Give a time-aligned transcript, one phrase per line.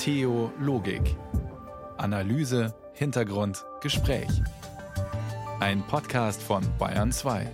[0.00, 1.14] Theologik.
[1.98, 4.30] Analyse, Hintergrund, Gespräch.
[5.60, 7.46] Ein Podcast von Bayern 2.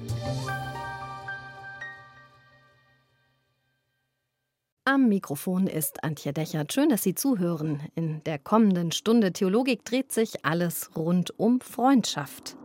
[4.84, 6.72] Am Mikrofon ist Antje Dechert.
[6.72, 7.80] Schön, dass Sie zuhören.
[7.96, 12.56] In der kommenden Stunde Theologik dreht sich alles rund um Freundschaft.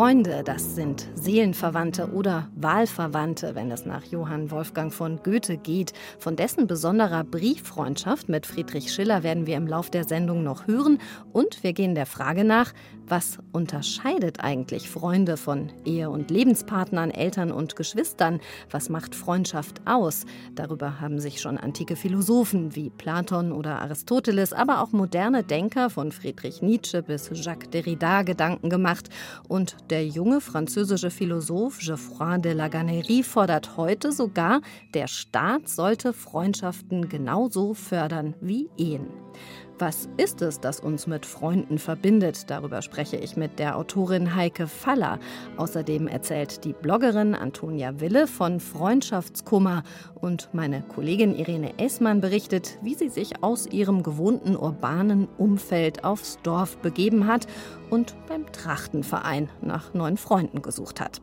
[0.00, 5.92] Freunde, das sind Seelenverwandte oder Wahlverwandte, wenn es nach Johann Wolfgang von Goethe geht.
[6.18, 11.00] Von dessen besonderer Brieffreundschaft mit Friedrich Schiller werden wir im Lauf der Sendung noch hören.
[11.34, 12.72] Und wir gehen der Frage nach,
[13.10, 18.40] was unterscheidet eigentlich Freunde von Ehe- und Lebenspartnern, Eltern und Geschwistern?
[18.70, 20.24] Was macht Freundschaft aus?
[20.54, 26.12] Darüber haben sich schon antike Philosophen wie Platon oder Aristoteles, aber auch moderne Denker von
[26.12, 29.08] Friedrich Nietzsche bis Jacques Derrida Gedanken gemacht.
[29.48, 34.60] Und der junge französische Philosoph Geoffroy de la Gannerie fordert heute sogar,
[34.94, 39.08] der Staat sollte Freundschaften genauso fördern wie Ehen.
[39.80, 42.50] Was ist es, das uns mit Freunden verbindet?
[42.50, 45.18] Darüber spreche ich mit der Autorin Heike Faller.
[45.56, 49.82] Außerdem erzählt die Bloggerin Antonia Wille von Freundschaftskummer
[50.16, 56.38] und meine Kollegin Irene Essmann berichtet, wie sie sich aus ihrem gewohnten urbanen Umfeld aufs
[56.42, 57.46] Dorf begeben hat
[57.88, 61.22] und beim Trachtenverein nach neuen Freunden gesucht hat.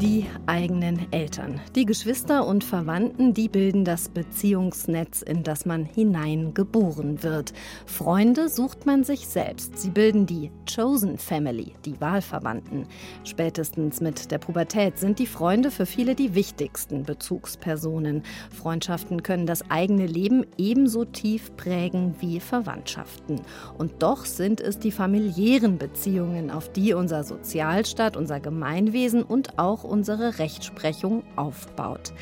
[0.00, 7.24] Die eigenen Eltern, die Geschwister und Verwandten, die bilden das Beziehungsnetz, in das man hineingeboren
[7.24, 7.52] wird.
[7.84, 9.76] Freunde sucht man sich selbst.
[9.76, 12.86] Sie bilden die Chosen Family, die Wahlverwandten.
[13.24, 18.22] Spätestens mit der Pubertät sind die Freunde für viele die wichtigsten Bezugspersonen.
[18.56, 23.40] Freundschaften können das eigene Leben ebenso tief prägen wie Verwandtschaften.
[23.76, 29.87] Und doch sind es die familiären Beziehungen, auf die unser Sozialstaat, unser Gemeinwesen und auch
[29.88, 32.12] unsere Rechtsprechung aufbaut.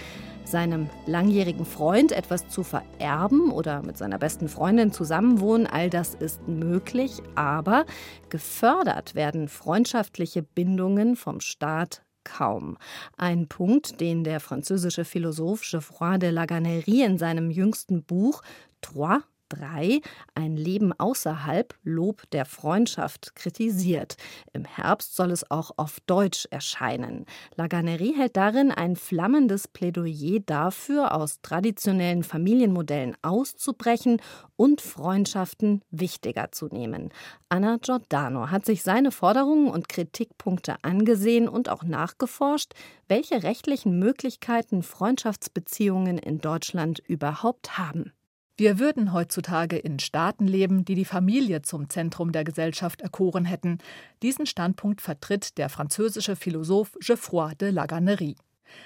[0.44, 6.46] Seinem langjährigen Freund etwas zu vererben oder mit seiner besten Freundin zusammenwohnen, all das ist
[6.46, 7.84] möglich, aber
[8.30, 12.76] gefördert werden freundschaftliche Bindungen vom Staat kaum.
[13.16, 18.42] Ein Punkt, den der französische Philosoph Geoffroy de la Gannerie in seinem jüngsten Buch
[18.80, 20.00] Trois 3
[20.34, 24.16] ein Leben außerhalb Lob der Freundschaft kritisiert.
[24.52, 27.26] Im Herbst soll es auch auf Deutsch erscheinen.
[27.56, 34.20] Laganerie hält darin ein flammendes Plädoyer dafür, aus traditionellen Familienmodellen auszubrechen
[34.56, 37.10] und Freundschaften wichtiger zu nehmen.
[37.48, 42.72] Anna Giordano hat sich seine Forderungen und Kritikpunkte angesehen und auch nachgeforscht,
[43.08, 48.12] welche rechtlichen Möglichkeiten Freundschaftsbeziehungen in Deutschland überhaupt haben.
[48.58, 53.78] Wir würden heutzutage in Staaten leben, die die Familie zum Zentrum der Gesellschaft erkoren hätten.
[54.22, 58.36] Diesen Standpunkt vertritt der französische Philosoph Geoffroy de Laganerie.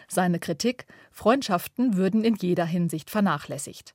[0.09, 3.95] Seine Kritik: Freundschaften würden in jeder Hinsicht vernachlässigt.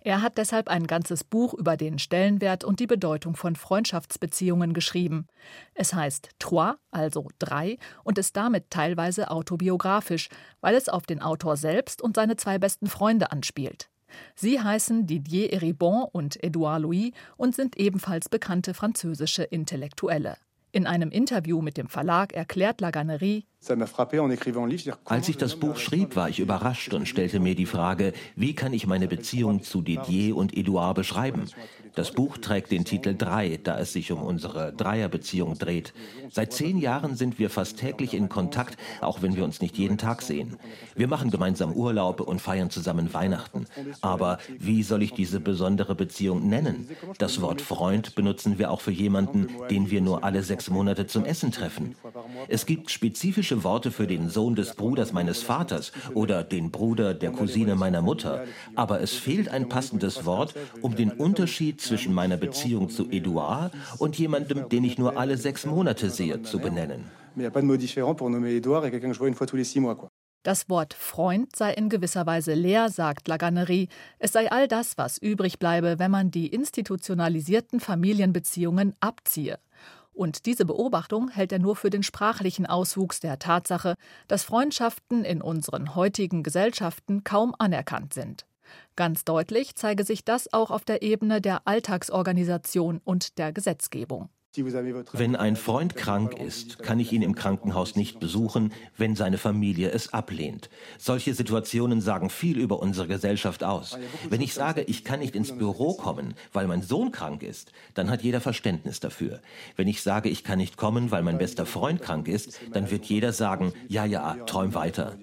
[0.00, 5.26] Er hat deshalb ein ganzes Buch über den Stellenwert und die Bedeutung von Freundschaftsbeziehungen geschrieben.
[5.74, 10.28] Es heißt Trois, also drei, und ist damit teilweise autobiografisch,
[10.62, 13.90] weil es auf den Autor selbst und seine zwei besten Freunde anspielt.
[14.34, 20.36] Sie heißen Didier Eribon und Edouard Louis und sind ebenfalls bekannte französische Intellektuelle.
[20.72, 23.44] In einem Interview mit dem Verlag erklärt Laganerie,
[25.04, 28.72] als ich das Buch schrieb, war ich überrascht und stellte mir die Frage, wie kann
[28.72, 31.44] ich meine Beziehung zu Didier und Edouard beschreiben?
[31.94, 35.92] Das Buch trägt den Titel 3, da es sich um unsere Dreierbeziehung dreht.
[36.30, 39.98] Seit zehn Jahren sind wir fast täglich in Kontakt, auch wenn wir uns nicht jeden
[39.98, 40.56] Tag sehen.
[40.94, 43.66] Wir machen gemeinsam Urlaube und feiern zusammen Weihnachten.
[44.00, 46.88] Aber wie soll ich diese besondere Beziehung nennen?
[47.18, 51.24] Das Wort Freund benutzen wir auch für jemanden, den wir nur alle sechs Monate zum
[51.24, 51.96] Essen treffen.
[52.48, 57.30] Es gibt spezifische Worte für den Sohn des Bruders meines Vaters oder den Bruder der
[57.30, 58.44] Cousine meiner Mutter,
[58.74, 64.18] aber es fehlt ein passendes Wort, um den Unterschied zwischen meiner Beziehung zu Edouard und
[64.18, 67.04] jemandem, den ich nur alle sechs Monate sehe, zu benennen.
[70.42, 73.88] Das Wort Freund sei in gewisser Weise leer, sagt Laganerie.
[74.18, 79.58] Es sei all das, was übrig bleibe, wenn man die institutionalisierten Familienbeziehungen abziehe.
[80.20, 83.94] Und diese Beobachtung hält er nur für den sprachlichen Auswuchs der Tatsache,
[84.28, 88.44] dass Freundschaften in unseren heutigen Gesellschaften kaum anerkannt sind.
[88.96, 94.28] Ganz deutlich zeige sich das auch auf der Ebene der Alltagsorganisation und der Gesetzgebung.
[95.12, 99.90] Wenn ein Freund krank ist, kann ich ihn im Krankenhaus nicht besuchen, wenn seine Familie
[99.90, 100.70] es ablehnt.
[100.98, 103.96] Solche Situationen sagen viel über unsere Gesellschaft aus.
[104.28, 108.10] Wenn ich sage, ich kann nicht ins Büro kommen, weil mein Sohn krank ist, dann
[108.10, 109.40] hat jeder Verständnis dafür.
[109.76, 113.04] Wenn ich sage, ich kann nicht kommen, weil mein bester Freund krank ist, dann wird
[113.04, 115.16] jeder sagen, ja, ja, träum weiter.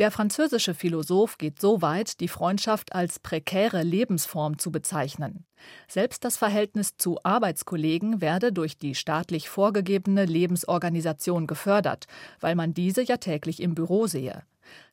[0.00, 5.46] Der französische Philosoph geht so weit, die Freundschaft als prekäre Lebensform zu bezeichnen.
[5.86, 12.06] Selbst das Verhältnis zu Arbeitskollegen werde durch die staatlich vorgegebene Lebensorganisation gefördert,
[12.40, 14.42] weil man diese ja täglich im Büro sehe.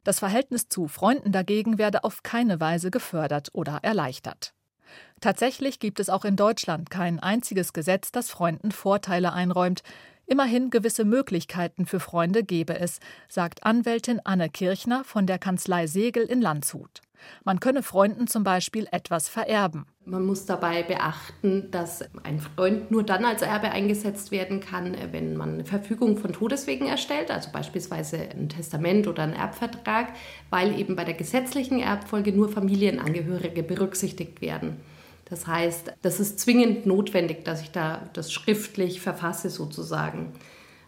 [0.04, 4.54] Das Verhältnis zu Freunden dagegen werde auf keine Weise gefördert oder erleichtert.
[5.20, 9.84] Tatsächlich gibt es auch in Deutschland kein einziges Gesetz, das Freunden Vorteile einräumt,
[10.32, 16.24] Immerhin gewisse Möglichkeiten für Freunde gebe es, sagt Anwältin Anne Kirchner von der Kanzlei Segel
[16.24, 17.02] in Landshut.
[17.44, 19.88] Man könne Freunden zum Beispiel etwas vererben.
[20.06, 25.36] Man muss dabei beachten, dass ein Freund nur dann als Erbe eingesetzt werden kann, wenn
[25.36, 30.14] man eine Verfügung von Todeswegen erstellt, also beispielsweise ein Testament oder ein Erbvertrag,
[30.50, 34.78] weil eben bei der gesetzlichen Erbfolge nur Familienangehörige berücksichtigt werden.
[35.32, 40.34] Das heißt, das ist zwingend notwendig, dass ich da das schriftlich verfasse sozusagen.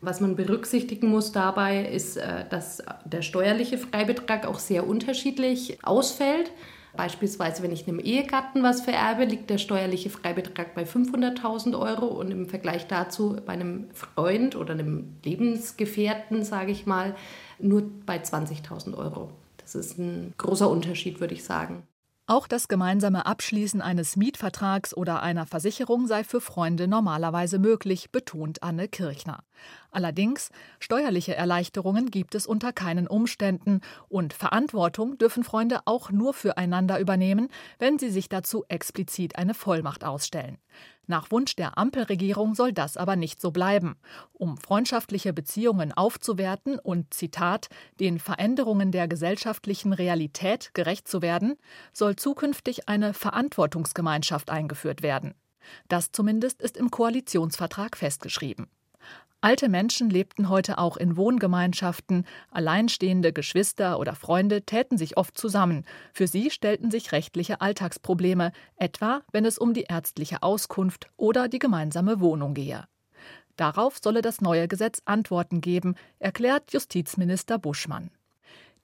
[0.01, 6.51] Was man berücksichtigen muss dabei ist, äh, dass der steuerliche Freibetrag auch sehr unterschiedlich ausfällt.
[6.95, 12.29] Beispielsweise, wenn ich einem Ehegatten was vererbe, liegt der steuerliche Freibetrag bei 500.000 Euro und
[12.29, 17.15] im Vergleich dazu bei einem Freund oder einem Lebensgefährten, sage ich mal,
[17.59, 19.29] nur bei 20.000 Euro.
[19.55, 21.87] Das ist ein großer Unterschied, würde ich sagen.
[22.25, 28.63] Auch das gemeinsame Abschließen eines Mietvertrags oder einer Versicherung sei für Freunde normalerweise möglich, betont
[28.63, 29.43] Anne Kirchner.
[29.91, 30.49] Allerdings,
[30.79, 37.49] steuerliche Erleichterungen gibt es unter keinen Umständen und Verantwortung dürfen Freunde auch nur füreinander übernehmen,
[37.77, 40.59] wenn sie sich dazu explizit eine Vollmacht ausstellen.
[41.05, 43.95] Nach Wunsch der Ampelregierung soll das aber nicht so bleiben.
[44.31, 47.67] Um freundschaftliche Beziehungen aufzuwerten und, Zitat,
[47.99, 51.55] den Veränderungen der gesellschaftlichen Realität gerecht zu werden,
[51.91, 55.33] soll zukünftig eine Verantwortungsgemeinschaft eingeführt werden.
[55.87, 58.67] Das zumindest ist im Koalitionsvertrag festgeschrieben.
[59.43, 65.83] Alte Menschen lebten heute auch in Wohngemeinschaften, alleinstehende Geschwister oder Freunde täten sich oft zusammen.
[66.13, 71.59] Für sie stellten sich rechtliche Alltagsprobleme, etwa wenn es um die ärztliche Auskunft oder die
[71.59, 72.85] gemeinsame Wohnung gehe.
[73.57, 78.11] Darauf solle das neue Gesetz Antworten geben, erklärt Justizminister Buschmann.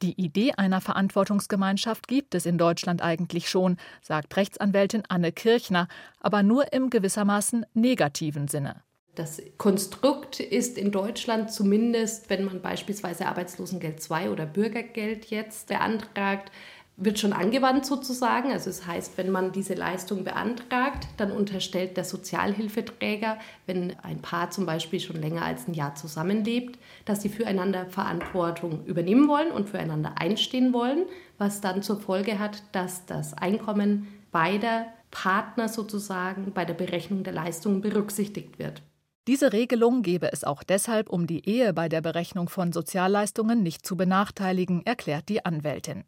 [0.02, 5.88] Die Idee einer Verantwortungsgemeinschaft gibt es in Deutschland eigentlich schon, sagt Rechtsanwältin Anne Kirchner,
[6.20, 8.84] aber nur im gewissermaßen negativen Sinne.
[9.19, 16.50] Das Konstrukt ist in Deutschland zumindest, wenn man beispielsweise Arbeitslosengeld 2 oder Bürgergeld jetzt beantragt,
[16.95, 18.54] wird schon angewandt sozusagen.
[18.54, 24.21] Also es das heißt, wenn man diese Leistung beantragt, dann unterstellt der Sozialhilfeträger, wenn ein
[24.21, 29.51] Paar zum Beispiel schon länger als ein Jahr zusammenlebt, dass sie füreinander Verantwortung übernehmen wollen
[29.51, 31.07] und füreinander einstehen wollen,
[31.38, 37.33] was dann zur Folge hat, dass das Einkommen beider Partner sozusagen bei der Berechnung der
[37.33, 38.81] Leistungen berücksichtigt wird.
[39.30, 43.86] Diese Regelung gebe es auch deshalb, um die Ehe bei der Berechnung von Sozialleistungen nicht
[43.86, 46.04] zu benachteiligen, erklärt die Anwältin.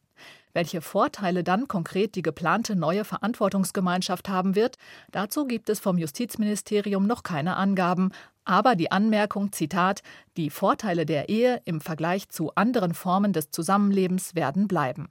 [0.54, 4.78] Welche Vorteile dann konkret die geplante neue Verantwortungsgemeinschaft haben wird,
[5.12, 8.12] dazu gibt es vom Justizministerium noch keine Angaben,
[8.44, 10.02] aber die Anmerkung, Zitat,
[10.36, 15.10] die Vorteile der Ehe im Vergleich zu anderen Formen des Zusammenlebens werden bleiben.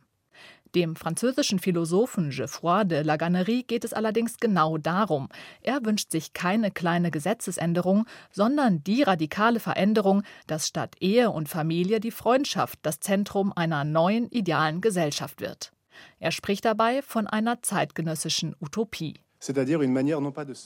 [0.75, 5.29] Dem französischen Philosophen Geoffroy de Laganerie geht es allerdings genau darum.
[5.63, 11.99] Er wünscht sich keine kleine Gesetzesänderung, sondern die radikale Veränderung, dass statt Ehe und Familie
[11.99, 15.73] die Freundschaft das Zentrum einer neuen idealen Gesellschaft wird.
[16.21, 19.15] Er spricht dabei von einer zeitgenössischen Utopie.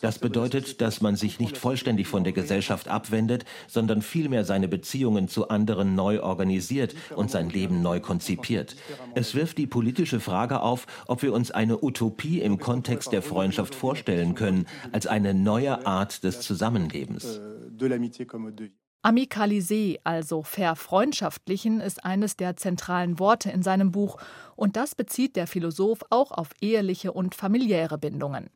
[0.01, 5.29] Das bedeutet, dass man sich nicht vollständig von der Gesellschaft abwendet, sondern vielmehr seine Beziehungen
[5.29, 8.75] zu anderen neu organisiert und sein Leben neu konzipiert.
[9.15, 13.77] Es wirft die politische Frage auf, ob wir uns eine Utopie im Kontext der Freundschaft
[13.77, 17.41] vorstellen können, als eine neue Art des Zusammenlebens.
[19.05, 24.17] Amicalisé, also verfreundschaftlichen, ist eines der zentralen Worte in seinem Buch
[24.57, 28.51] und das bezieht der Philosoph auch auf eheliche und familiäre Bindungen.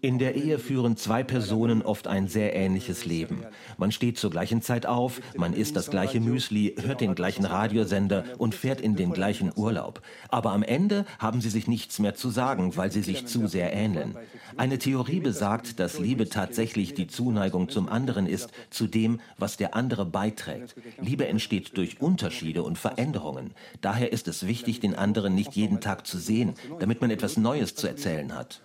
[0.00, 3.44] In der Ehe führen zwei Personen oft ein sehr ähnliches Leben.
[3.78, 8.24] Man steht zur gleichen Zeit auf, man isst das gleiche Müsli, hört den gleichen Radiosender
[8.38, 10.02] und fährt in den gleichen Urlaub.
[10.28, 13.72] Aber am Ende haben sie sich nichts mehr zu sagen, weil sie sich zu sehr
[13.72, 14.16] ähneln.
[14.56, 19.74] Eine Theorie besagt, dass Liebe tatsächlich die Zuneigung zum anderen ist, zu dem, was der
[19.74, 20.74] andere beiträgt.
[21.00, 23.52] Liebe entsteht durch Unterschiede und Veränderungen.
[23.80, 27.36] Daher Daher ist es wichtig, den anderen nicht jeden Tag zu sehen, damit man etwas
[27.36, 28.62] Neues zu erzählen hat.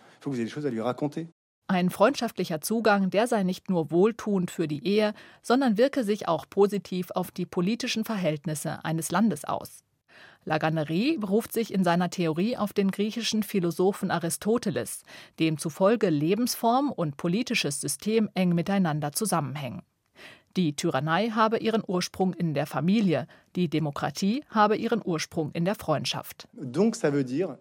[1.68, 6.46] Ein freundschaftlicher Zugang, der sei nicht nur wohltuend für die Ehe, sondern wirke sich auch
[6.50, 9.84] positiv auf die politischen Verhältnisse eines Landes aus.
[10.46, 15.04] Laganerie beruft sich in seiner Theorie auf den griechischen Philosophen Aristoteles,
[15.40, 19.82] dem zufolge Lebensform und politisches System eng miteinander zusammenhängen.
[20.56, 25.76] Die Tyrannei habe ihren Ursprung in der Familie, die Demokratie habe ihren Ursprung in der
[25.76, 26.48] Freundschaft.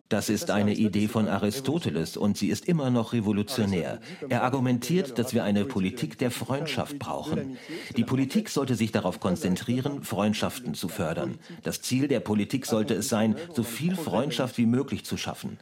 [0.08, 4.00] Das ist eine Idee von Aristoteles und sie ist immer noch revolutionär.
[4.28, 7.56] Er argumentiert, dass wir eine Politik der Freundschaft brauchen.
[7.96, 11.38] Die Politik sollte sich darauf konzentrieren, Freundschaften zu fördern.
[11.62, 15.58] Das Ziel der Politik sollte es sein, so viel Freundschaft wie möglich zu schaffen.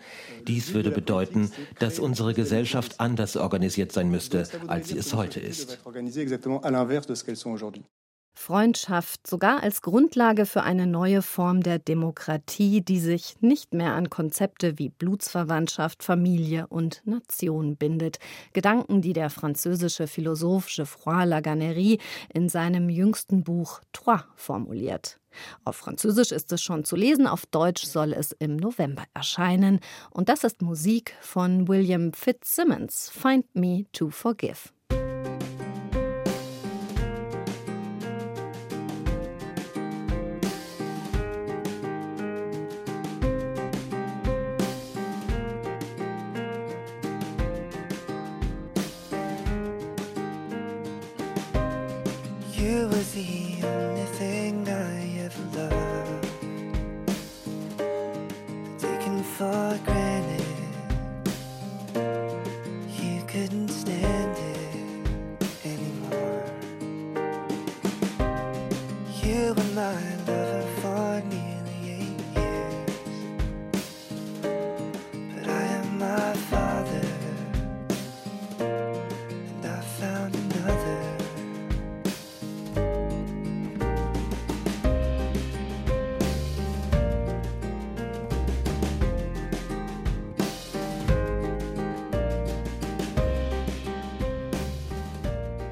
[0.47, 5.79] Dies würde bedeuten, dass unsere Gesellschaft anders organisiert sein müsste, als sie es heute ist.
[8.35, 14.11] Freundschaft sogar als Grundlage für eine neue Form der Demokratie, die sich nicht mehr an
[14.11, 18.19] Konzepte wie Blutsverwandtschaft, Familie und Nation bindet.
[18.53, 21.99] Gedanken, die der französische Philosoph Geoffroy Laganerie
[22.33, 25.21] in seinem jüngsten Buch Trois formuliert.
[25.65, 29.81] Auf Französisch ist es schon zu lesen, auf Deutsch soll es im November erscheinen.
[30.11, 34.71] Und das ist Musik von William Fitzsimmons, Find Me to Forgive.
[52.63, 56.29] You were the only thing I ever loved,
[58.79, 60.22] taken for granted.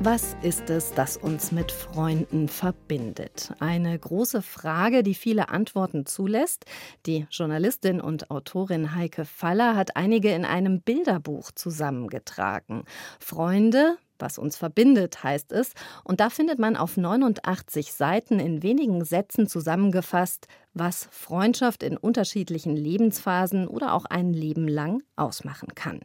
[0.03, 3.53] Was ist es, das uns mit Freunden verbindet?
[3.59, 6.65] Eine große Frage, die viele Antworten zulässt.
[7.05, 12.85] Die Journalistin und Autorin Heike Faller hat einige in einem Bilderbuch zusammengetragen.
[13.19, 15.75] Freunde, was uns verbindet, heißt es.
[16.03, 22.75] Und da findet man auf 89 Seiten in wenigen Sätzen zusammengefasst, was Freundschaft in unterschiedlichen
[22.75, 26.01] Lebensphasen oder auch ein Leben lang ausmachen kann.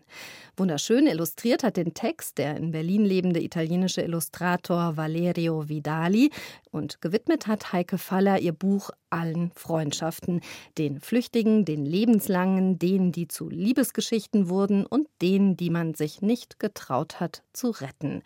[0.57, 6.31] Wunderschön illustriert hat den Text der in Berlin lebende italienische Illustrator Valerio Vidali
[6.71, 10.39] und gewidmet hat Heike Faller ihr Buch Allen Freundschaften,
[10.77, 16.57] den Flüchtigen, den Lebenslangen, denen, die zu Liebesgeschichten wurden und denen, die man sich nicht
[16.57, 18.23] getraut hat zu retten.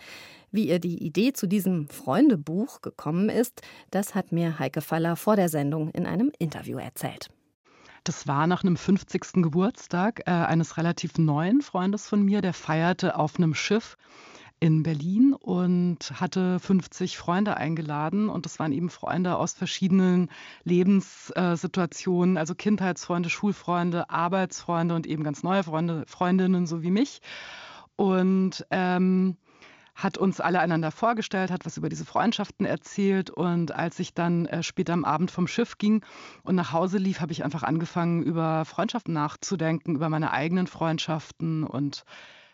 [0.51, 5.35] Wie ihr die Idee zu diesem Freundebuch gekommen ist, das hat mir Heike Faller vor
[5.35, 7.29] der Sendung in einem Interview erzählt.
[8.03, 9.43] Das war nach einem 50.
[9.43, 13.97] Geburtstag äh, eines relativ neuen Freundes von mir, der feierte auf einem Schiff
[14.59, 18.29] in Berlin und hatte 50 Freunde eingeladen.
[18.29, 20.29] Und das waren eben Freunde aus verschiedenen
[20.63, 27.21] Lebenssituationen, also Kindheitsfreunde, Schulfreunde, Arbeitsfreunde und eben ganz neue Freunde, Freundinnen, so wie mich.
[27.95, 29.37] Und ähm,
[29.99, 33.29] hat uns alle einander vorgestellt, hat was über diese Freundschaften erzählt.
[33.29, 36.03] Und als ich dann äh, später am Abend vom Schiff ging
[36.43, 41.65] und nach Hause lief, habe ich einfach angefangen, über Freundschaften nachzudenken, über meine eigenen Freundschaften
[41.65, 42.05] und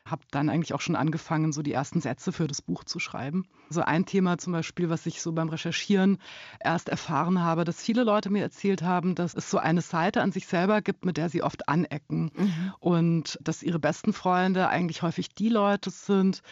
[0.07, 3.47] habe dann eigentlich auch schon angefangen, so die ersten Sätze für das Buch zu schreiben.
[3.69, 6.19] So ein Thema zum Beispiel, was ich so beim Recherchieren
[6.59, 10.31] erst erfahren habe, dass viele Leute mir erzählt haben, dass es so eine Seite an
[10.31, 12.31] sich selber gibt, mit der sie oft anecken.
[12.35, 12.73] Mhm.
[12.79, 16.43] Und dass ihre besten Freunde eigentlich häufig die Leute sind,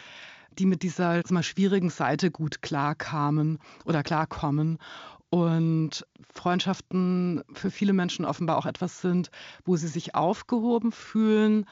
[0.58, 4.78] die mit dieser mal, schwierigen Seite gut klarkamen oder klarkommen.
[5.30, 9.30] Und Freundschaften für viele Menschen offenbar auch etwas sind,
[9.64, 11.66] wo sie sich aufgehoben fühlen,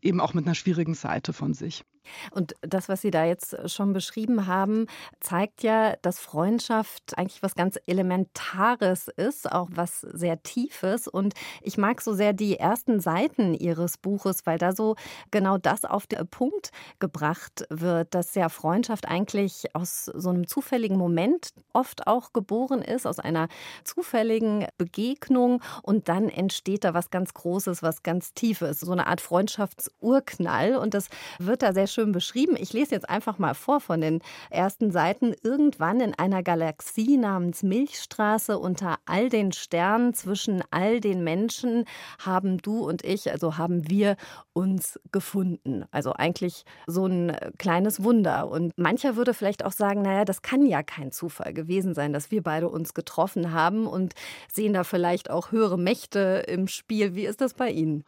[0.00, 1.84] eben auch mit einer schwierigen Seite von sich.
[2.30, 4.86] Und das, was Sie da jetzt schon beschrieben haben,
[5.20, 11.08] zeigt ja, dass Freundschaft eigentlich was ganz Elementares ist, auch was sehr Tiefes.
[11.08, 14.96] Und ich mag so sehr die ersten Seiten Ihres Buches, weil da so
[15.30, 20.96] genau das auf den Punkt gebracht wird, dass ja Freundschaft eigentlich aus so einem zufälligen
[20.96, 23.48] Moment oft auch geboren ist, aus einer
[23.84, 25.62] zufälligen Begegnung.
[25.82, 30.76] Und dann entsteht da was ganz Großes, was ganz Tiefes, so eine Art Freundschaftsurknall.
[30.76, 32.56] Und das wird da sehr schön beschrieben.
[32.58, 34.20] Ich lese jetzt einfach mal vor von den
[34.50, 35.34] ersten Seiten.
[35.42, 41.84] Irgendwann in einer Galaxie namens Milchstraße unter all den Sternen zwischen all den Menschen
[42.18, 44.16] haben du und ich, also haben wir
[44.52, 45.84] uns gefunden.
[45.90, 48.48] Also eigentlich so ein kleines Wunder.
[48.48, 52.30] Und mancher würde vielleicht auch sagen, naja, das kann ja kein Zufall gewesen sein, dass
[52.30, 54.14] wir beide uns getroffen haben und
[54.52, 57.14] sehen da vielleicht auch höhere Mächte im Spiel.
[57.14, 58.04] Wie ist das bei Ihnen?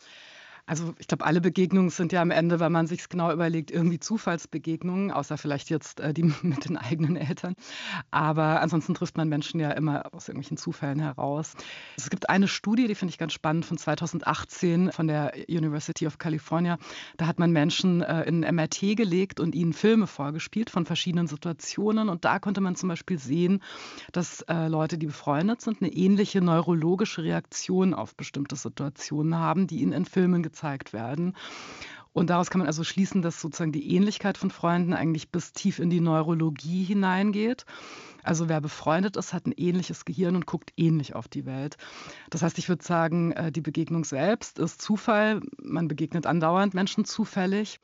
[0.66, 3.70] Also ich glaube, alle Begegnungen sind ja am Ende, wenn man sich es genau überlegt,
[3.70, 7.54] irgendwie Zufallsbegegnungen, außer vielleicht jetzt äh, die mit den eigenen Eltern.
[8.10, 11.52] Aber ansonsten trifft man Menschen ja immer aus irgendwelchen Zufällen heraus.
[11.98, 16.16] Es gibt eine Studie, die finde ich ganz spannend, von 2018 von der University of
[16.16, 16.78] California.
[17.18, 22.08] Da hat man Menschen äh, in MRT gelegt und ihnen Filme vorgespielt von verschiedenen Situationen.
[22.08, 23.62] Und da konnte man zum Beispiel sehen,
[24.12, 29.82] dass äh, Leute, die befreundet sind, eine ähnliche neurologische Reaktion auf bestimmte Situationen haben, die
[29.82, 31.34] ihnen in Filmen gezeigt gezeigt werden.
[32.12, 35.80] Und daraus kann man also schließen, dass sozusagen die Ähnlichkeit von Freunden eigentlich bis tief
[35.80, 37.66] in die Neurologie hineingeht.
[38.22, 41.76] Also wer befreundet ist, hat ein ähnliches Gehirn und guckt ähnlich auf die Welt.
[42.30, 45.40] Das heißt, ich würde sagen, äh, die Begegnung selbst ist Zufall.
[45.60, 47.80] Man begegnet andauernd Menschen zufällig.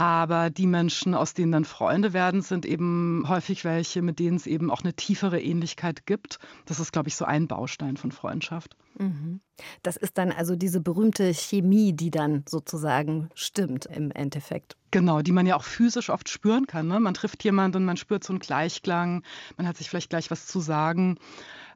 [0.00, 4.46] Aber die Menschen, aus denen dann Freunde werden, sind eben häufig welche, mit denen es
[4.46, 6.38] eben auch eine tiefere Ähnlichkeit gibt.
[6.64, 8.78] Das ist, glaube ich, so ein Baustein von Freundschaft.
[8.98, 9.42] Mhm.
[9.82, 14.78] Das ist dann also diese berühmte Chemie, die dann sozusagen stimmt im Endeffekt.
[14.90, 16.88] Genau, die man ja auch physisch oft spüren kann.
[16.88, 16.98] Ne?
[16.98, 19.22] Man trifft jemanden und man spürt so einen Gleichklang,
[19.58, 21.18] man hat sich vielleicht gleich was zu sagen.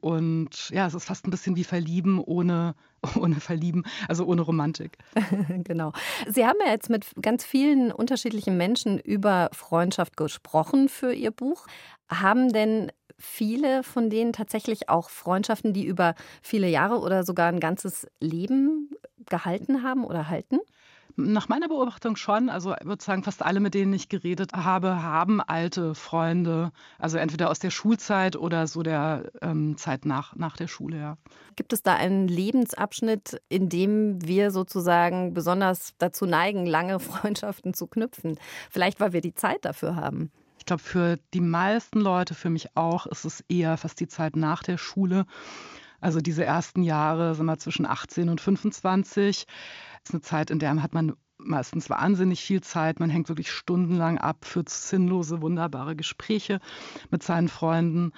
[0.01, 2.75] Und ja, es ist fast ein bisschen wie Verlieben ohne,
[3.19, 4.97] ohne Verlieben, also ohne Romantik.
[5.63, 5.93] genau.
[6.27, 11.67] Sie haben ja jetzt mit ganz vielen unterschiedlichen Menschen über Freundschaft gesprochen für Ihr Buch.
[12.09, 17.59] Haben denn viele von denen tatsächlich auch Freundschaften, die über viele Jahre oder sogar ein
[17.59, 18.91] ganzes Leben
[19.29, 20.59] gehalten haben oder halten?
[21.17, 22.49] Nach meiner Beobachtung schon.
[22.49, 26.71] Also ich würde sagen, fast alle, mit denen ich geredet habe, haben alte Freunde.
[26.99, 31.17] Also entweder aus der Schulzeit oder so der ähm, Zeit nach, nach der Schule, ja.
[31.55, 37.87] Gibt es da einen Lebensabschnitt, in dem wir sozusagen besonders dazu neigen, lange Freundschaften zu
[37.87, 38.37] knüpfen?
[38.69, 40.31] Vielleicht, weil wir die Zeit dafür haben.
[40.59, 44.35] Ich glaube, für die meisten Leute, für mich auch, ist es eher fast die Zeit
[44.35, 45.25] nach der Schule.
[46.01, 49.45] Also diese ersten Jahre, sind wir zwischen 18 und 25
[50.05, 52.99] ist eine Zeit, in der hat man meistens wahnsinnig viel Zeit.
[52.99, 56.59] Man hängt wirklich stundenlang ab, führt sinnlose, wunderbare Gespräche
[57.09, 58.11] mit seinen Freunden.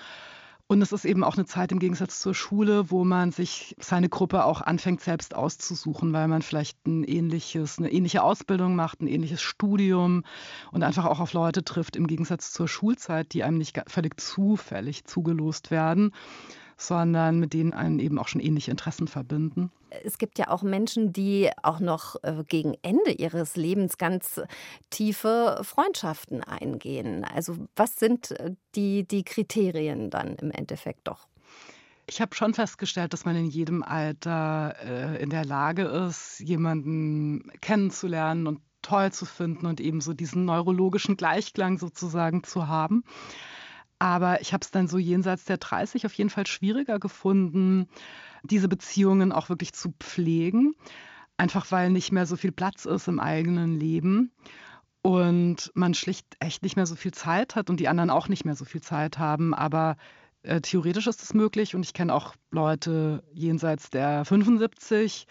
[0.70, 4.09] Und es ist eben auch eine Zeit im Gegensatz zur Schule, wo man sich seine
[4.09, 9.07] Gruppe auch anfängt selbst auszusuchen, weil man vielleicht ein ähnliches, eine ähnliche Ausbildung macht, ein
[9.07, 10.24] ähnliches Studium
[10.74, 15.05] und einfach auch auf Leute trifft, im Gegensatz zur Schulzeit, die einem nicht völlig zufällig
[15.05, 16.11] zugelost werden
[16.77, 19.72] sondern mit denen einen eben auch schon ähnliche Interessen verbinden.
[20.03, 24.42] Es gibt ja auch Menschen, die auch noch äh, gegen Ende ihres Lebens ganz
[24.90, 27.25] tiefe Freundschaften eingehen.
[27.25, 31.27] Also was sind äh, die, die Kriterien dann im Endeffekt doch?
[32.05, 37.51] Ich habe schon festgestellt, dass man in jedem Alter äh, in der Lage ist, jemanden
[37.59, 43.03] kennenzulernen und toll zu finden und eben so diesen neurologischen Gleichklang sozusagen zu haben.
[44.00, 47.88] Aber ich habe es dann so jenseits der 30 auf jeden Fall schwieriger gefunden,
[48.44, 50.75] diese Beziehungen auch wirklich zu pflegen.
[51.38, 54.31] Einfach weil nicht mehr so viel Platz ist im eigenen Leben
[55.07, 58.44] und man schlicht echt nicht mehr so viel Zeit hat und die anderen auch nicht
[58.44, 59.53] mehr so viel Zeit haben.
[59.53, 59.96] Aber
[60.44, 65.27] äh, theoretisch ist es möglich und ich kenne auch Leute jenseits der 75,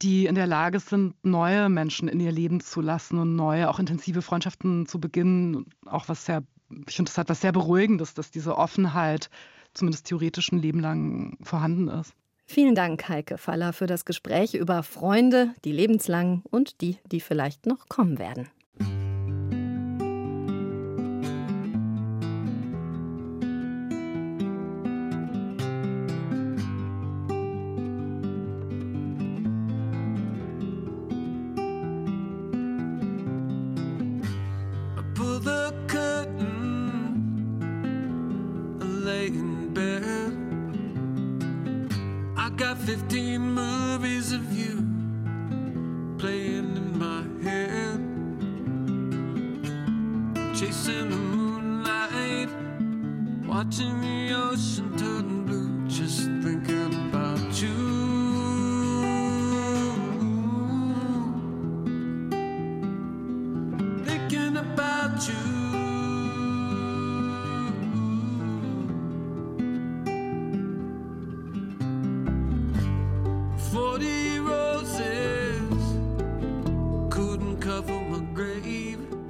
[0.00, 3.78] die in der Lage sind, neue Menschen in ihr Leben zu lassen und neue, auch
[3.78, 6.42] intensive Freundschaften zu beginnen, auch was sehr
[6.86, 9.30] ich finde, das hat was sehr Beruhigendes, dass diese Offenheit
[9.74, 12.12] zumindest theoretisch ein Leben lang vorhanden ist.
[12.46, 17.66] Vielen Dank, Heike Faller, für das Gespräch über Freunde, die lebenslang und die, die vielleicht
[17.66, 18.48] noch kommen werden.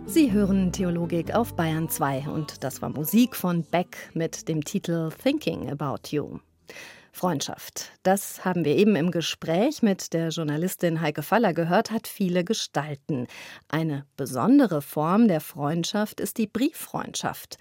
[0.06, 5.10] Sie hören Theologik auf Bayern 2 und das war Musik von Beck mit dem Titel
[5.22, 6.38] Thinking About You.
[7.12, 7.92] Freundschaft.
[8.02, 13.26] Das haben wir eben im Gespräch mit der Journalistin Heike Faller gehört, hat viele Gestalten.
[13.68, 17.58] Eine besondere Form der Freundschaft ist die Brieffreundschaft.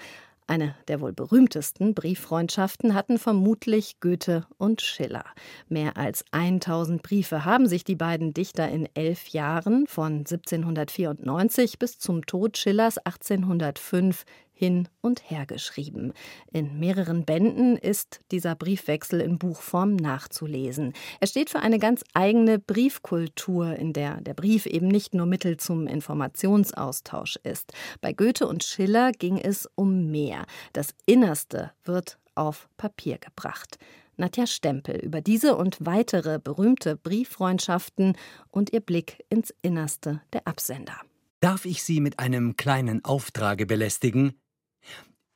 [0.49, 5.25] Eine der wohl berühmtesten Brieffreundschaften hatten vermutlich Goethe und Schiller.
[5.67, 11.99] Mehr als 1000 Briefe haben sich die beiden Dichter in elf Jahren von 1794 bis
[11.99, 14.23] zum Tod Schillers 1805
[14.57, 16.13] hin und her geschrieben.
[16.51, 20.93] In mehreren Bänden ist dieser Briefwechsel in Buchform nachzulesen.
[21.19, 25.57] Er steht für eine ganz eigene Briefkultur, in der der Brief eben nicht nur Mittel
[25.57, 27.73] zum Informationsaustausch ist.
[28.01, 30.45] Bei Goethe und Schiller ging es um mehr.
[30.73, 33.77] Das Innerste wird auf Papier gebracht.
[34.17, 38.17] Nadja Stempel über diese und weitere berühmte Brieffreundschaften
[38.49, 40.99] und ihr Blick ins Innerste der Absender.
[41.39, 44.33] Darf ich Sie mit einem kleinen Auftrage belästigen?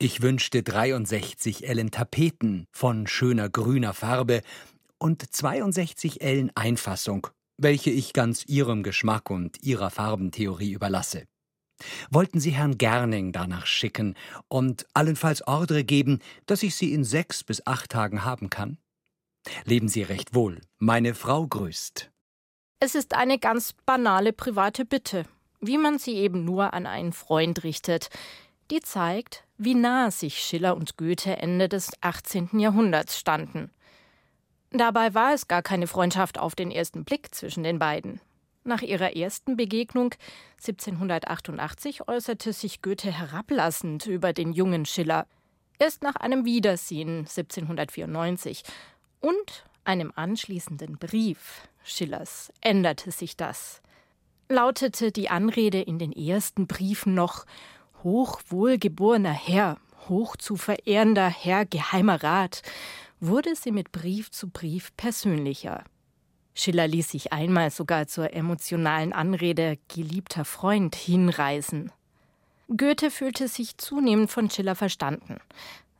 [0.02, 4.42] Ich wünschte 63 Ellen Tapeten von schöner grüner Farbe
[4.98, 11.28] und 62 Ellen Einfassung, welche ich ganz Ihrem Geschmack und Ihrer Farbentheorie überlasse.
[12.10, 14.16] Wollten Sie Herrn Gerning danach schicken
[14.48, 18.78] und allenfalls Ordre geben, dass ich sie in sechs bis acht Tagen haben kann?
[19.66, 20.62] Leben Sie recht wohl.
[20.80, 22.10] Meine Frau grüßt.
[22.80, 25.26] Es ist eine ganz banale private Bitte,
[25.60, 28.10] wie man sie eben nur an einen Freund richtet.
[28.72, 32.58] Die zeigt, wie nah sich Schiller und Goethe Ende des 18.
[32.58, 33.70] Jahrhunderts standen.
[34.70, 38.20] Dabei war es gar keine Freundschaft auf den ersten Blick zwischen den beiden.
[38.64, 40.14] Nach ihrer ersten Begegnung
[40.58, 45.26] 1788 äußerte sich Goethe herablassend über den jungen Schiller.
[45.78, 48.62] Erst nach einem Wiedersehen 1794
[49.20, 53.82] und einem anschließenden Brief Schillers änderte sich das.
[54.48, 57.44] Lautete die Anrede in den ersten Briefen noch
[58.02, 62.62] hochwohlgeborener Herr, hoch zu verehrender Herr Geheimer Rat,
[63.20, 65.84] wurde sie mit Brief zu Brief persönlicher.
[66.54, 71.90] Schiller ließ sich einmal sogar zur emotionalen Anrede geliebter Freund hinreißen.
[72.76, 75.38] Goethe fühlte sich zunehmend von Schiller verstanden,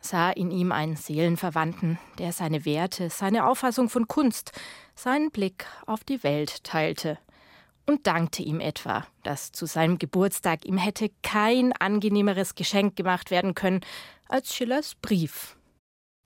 [0.00, 4.52] sah in ihm einen Seelenverwandten, der seine Werte, seine Auffassung von Kunst,
[4.94, 7.18] seinen Blick auf die Welt teilte–
[7.86, 13.54] und dankte ihm etwa, dass zu seinem Geburtstag ihm hätte kein angenehmeres Geschenk gemacht werden
[13.54, 13.80] können
[14.28, 15.56] als Schillers Brief.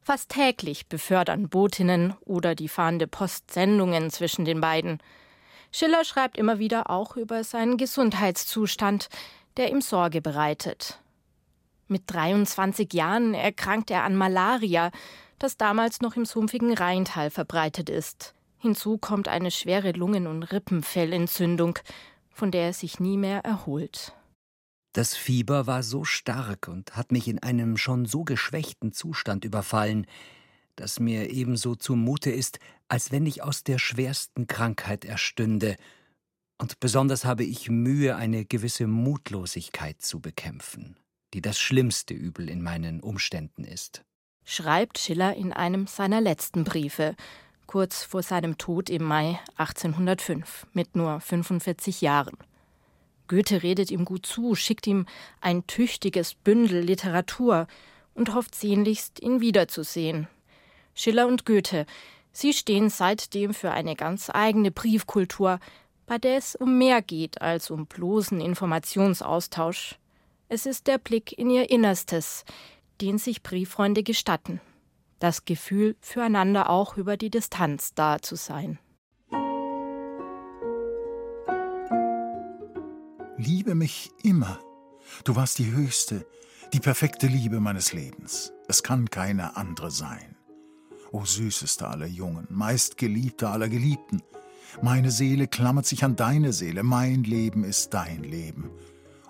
[0.01, 4.99] Fast täglich befördern Botinnen oder die fahrende Post Sendungen zwischen den beiden.
[5.73, 9.09] Schiller schreibt immer wieder auch über seinen Gesundheitszustand,
[9.57, 11.01] der ihm Sorge bereitet.
[11.89, 14.93] Mit 23 Jahren erkrankt er an Malaria,
[15.41, 18.36] das damals noch im sumpfigen Rheintal verbreitet ist.
[18.67, 21.79] Hinzu kommt eine schwere Lungen- und Rippenfellentzündung,
[22.31, 24.13] von der er sich nie mehr erholt.
[24.93, 30.09] Das Fieber war so stark und hat mich in einem schon so geschwächten Zustand überfallen,
[30.75, 35.77] dass mir ebenso zumute ist, als wenn ich aus der schwersten Krankheit erstünde,
[36.59, 40.97] und besonders habe ich Mühe, eine gewisse Mutlosigkeit zu bekämpfen,
[41.35, 44.03] die das schlimmste Übel in meinen Umständen ist.
[44.45, 47.15] Schreibt Schiller in einem seiner letzten Briefe,
[47.67, 52.37] kurz vor seinem Tod im Mai 1805 mit nur 45 Jahren.
[53.29, 55.07] Goethe redet ihm gut zu, schickt ihm
[55.41, 57.67] ein tüchtiges Bündel Literatur
[58.15, 60.29] und hofft sehnlichst, ihn wiederzusehen.
[60.95, 61.87] Schiller und Goethe,
[62.33, 65.59] sie stehen seitdem für eine ganz eigene Briefkultur,
[66.07, 69.97] bei der es um mehr geht als um bloßen Informationsaustausch.
[70.49, 72.45] Es ist der Blick in ihr Innerstes,
[73.01, 74.61] den sich Brieffreunde gestatten
[75.19, 78.79] das Gefühl, füreinander auch über die Distanz da zu sein.
[83.39, 84.59] Liebe mich immer.
[85.25, 86.27] Du warst die höchste,
[86.73, 88.53] die perfekte Liebe meines Lebens.
[88.69, 90.37] Es kann keine andere sein.
[91.13, 94.23] O süßester aller Jungen, meistgeliebter aller Geliebten,
[94.83, 98.71] meine Seele klammert sich an deine Seele, mein Leben ist dein Leben.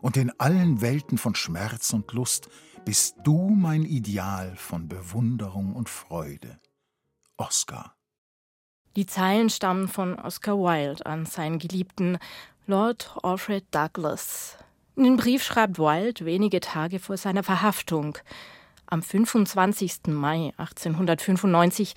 [0.01, 2.49] Und in allen Welten von Schmerz und Lust
[2.87, 6.61] bist du mein Ideal von Bewunderung und Freude.
[7.37, 7.97] Oscar.
[8.95, 12.17] Die Zeilen stammen von Oscar Wilde an seinen Geliebten
[12.69, 14.57] Lord Alfred Douglas.
[14.95, 18.19] Den Brief schreibt Wilde wenige Tage vor seiner Verhaftung.
[18.87, 20.07] Am 25.
[20.07, 21.95] Mai 1895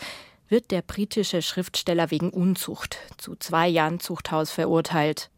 [0.48, 5.30] wird der britische Schriftsteller wegen Unzucht zu zwei Jahren Zuchthaus verurteilt.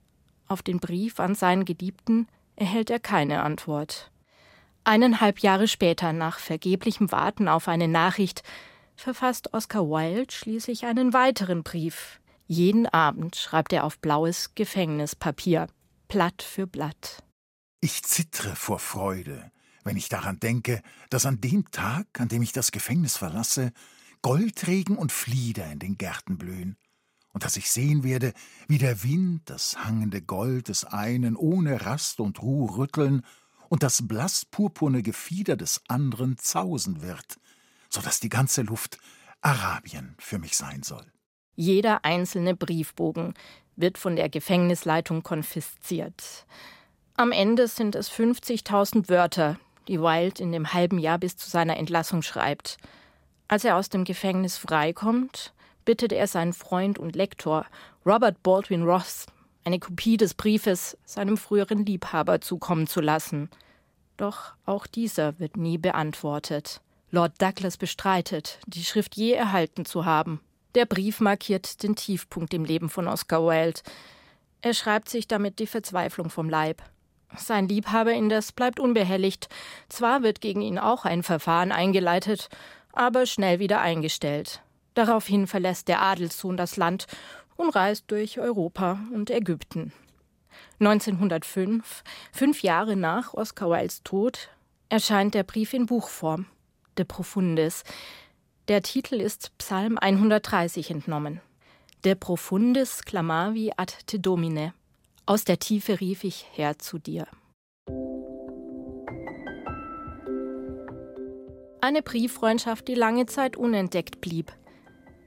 [0.48, 4.12] Auf den Brief an seinen Geliebten erhält er keine Antwort.
[4.84, 8.42] Eineinhalb Jahre später, nach vergeblichem Warten auf eine Nachricht,
[8.96, 12.20] verfasst Oscar Wilde schließlich einen weiteren Brief.
[12.48, 15.68] Jeden Abend schreibt er auf blaues Gefängnispapier,
[16.08, 17.24] Blatt für Blatt.
[17.80, 19.52] Ich zittre vor Freude,
[19.84, 23.72] wenn ich daran denke, dass an dem Tag, an dem ich das Gefängnis verlasse,
[24.22, 26.78] Goldregen und Flieder in den Gärten blühen,
[27.34, 28.34] und dass ich sehen werde,
[28.68, 33.24] wie der Wind das hangende Gold des einen ohne Rast und Ruhe rütteln
[33.72, 37.40] und das blass-purpurne Gefieder des anderen zausen wird,
[37.90, 38.98] so dass die ganze Luft
[39.40, 41.06] Arabien für mich sein soll.
[41.56, 43.34] Jeder einzelne Briefbogen
[43.78, 46.46] wird von der Gefängnisleitung konfisziert.
[47.16, 49.58] Am Ende sind es 50.000 Wörter,
[49.88, 52.76] die Wilde in dem halben Jahr bis zu seiner Entlassung schreibt.
[53.48, 55.54] Als er aus dem Gefängnis freikommt,
[55.86, 57.66] bittet er seinen Freund und Lektor
[58.06, 59.28] Robert Baldwin Ross,
[59.64, 63.50] eine Kopie des Briefes seinem früheren Liebhaber zukommen zu lassen.
[64.18, 66.82] Doch auch dieser wird nie beantwortet.
[67.12, 70.40] Lord Douglas bestreitet, die Schrift je erhalten zu haben.
[70.76, 73.82] Der Brief markiert den Tiefpunkt im Leben von Oscar Wilde.
[74.62, 76.82] Er schreibt sich damit die Verzweiflung vom Leib.
[77.36, 79.50] Sein Liebhaber indes bleibt unbehelligt.
[79.90, 82.50] Zwar wird gegen ihn auch ein Verfahren eingeleitet,
[82.94, 84.62] aber schnell wieder eingestellt.
[84.94, 87.08] Daraufhin verlässt der Adelssohn das Land
[87.56, 89.94] und reist durch Europa und Ägypten.
[90.80, 94.50] 1905, fünf Jahre nach Oscar Wildes Tod,
[94.90, 96.48] erscheint der Brief in Buchform,
[96.98, 97.84] De Profundis.
[98.68, 101.40] Der Titel ist Psalm 130 entnommen.
[102.04, 104.74] De Profundis clamavi ad te domine.
[105.26, 107.28] Aus der Tiefe rief ich her zu dir.
[111.80, 114.52] Eine Brieffreundschaft, die lange Zeit unentdeckt blieb.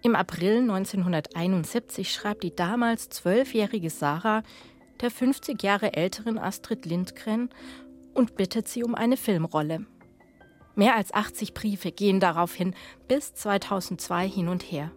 [0.07, 4.43] Im April 1971 schreibt die damals zwölfjährige Sarah
[5.01, 7.49] der 50 Jahre älteren Astrid Lindgren
[8.13, 9.87] und bittet sie um eine Filmrolle.
[10.75, 12.75] Mehr als 80 Briefe gehen daraufhin
[13.09, 14.91] bis 2002 hin und her.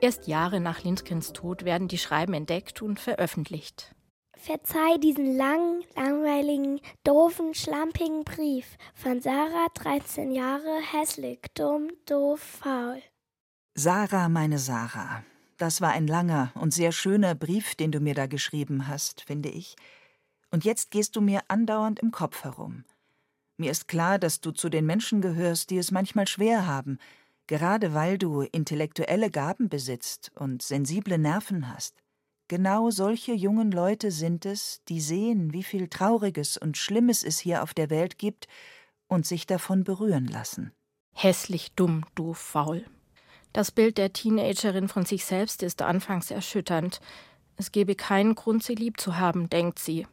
[0.00, 3.94] Erst Jahre nach Lindgrens Tod werden die Schreiben entdeckt und veröffentlicht.
[4.36, 13.00] Verzeih diesen langen, langweiligen, doofen, schlampigen Brief von Sarah, 13 Jahre, hässlich, dumm, doof, faul.
[13.74, 15.24] Sarah, meine Sarah,
[15.56, 19.48] das war ein langer und sehr schöner Brief, den du mir da geschrieben hast, finde
[19.48, 19.76] ich.
[20.50, 22.84] Und jetzt gehst du mir andauernd im Kopf herum.
[23.56, 26.98] Mir ist klar, dass du zu den Menschen gehörst, die es manchmal schwer haben,
[27.46, 31.96] gerade weil du intellektuelle Gaben besitzt und sensible Nerven hast.
[32.48, 37.62] Genau solche jungen Leute sind es, die sehen, wie viel Trauriges und Schlimmes es hier
[37.62, 38.48] auf der Welt gibt
[39.08, 40.72] und sich davon berühren lassen.
[41.14, 42.84] Hässlich dumm, du faul.
[43.52, 47.00] Das Bild der Teenagerin von sich selbst ist anfangs erschütternd.
[47.56, 50.06] Es gebe keinen Grund, sie lieb zu haben, denkt sie.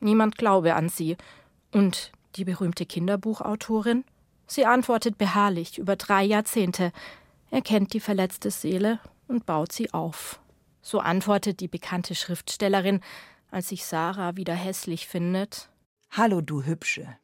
[0.00, 1.16] Niemand glaube an sie.
[1.72, 4.04] Und die berühmte Kinderbuchautorin?
[4.46, 6.92] Sie antwortet beharrlich über drei Jahrzehnte.
[7.50, 8.98] Er kennt die verletzte Seele
[9.28, 10.40] und baut sie auf.
[10.82, 13.00] So antwortet die bekannte Schriftstellerin,
[13.50, 15.68] als sich Sarah wieder hässlich findet.
[16.10, 17.16] Hallo, du Hübsche.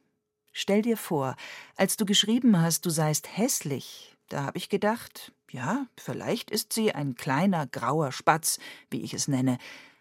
[0.53, 1.35] Stell dir vor,
[1.75, 6.93] als du geschrieben hast, du seist hässlich, da habe ich gedacht, ja, vielleicht ist sie
[6.93, 9.57] ein kleiner grauer Spatz, wie ich es nenne,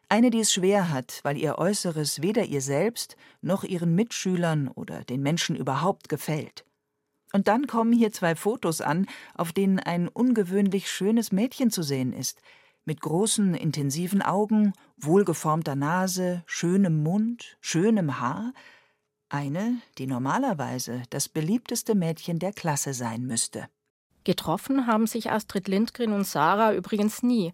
[0.09, 5.03] eine, die es schwer hat, weil ihr Äußeres weder ihr selbst noch ihren Mitschülern oder
[5.05, 6.65] den Menschen überhaupt gefällt.
[7.33, 12.13] Und dann kommen hier zwei Fotos an, auf denen ein ungewöhnlich schönes Mädchen zu sehen
[12.13, 12.41] ist,
[12.85, 18.53] mit großen, intensiven Augen, wohlgeformter Nase, schönem Mund, schönem Haar,
[19.29, 23.69] eine, die normalerweise das beliebteste Mädchen der Klasse sein müsste.
[24.27, 27.53] Getroffen haben sich Astrid Lindgren und Sarah übrigens nie.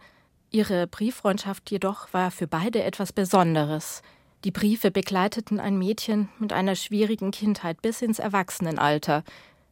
[0.50, 4.00] Ihre Brieffreundschaft jedoch war für beide etwas Besonderes.
[4.44, 9.22] Die Briefe begleiteten ein Mädchen mit einer schwierigen Kindheit bis ins Erwachsenenalter.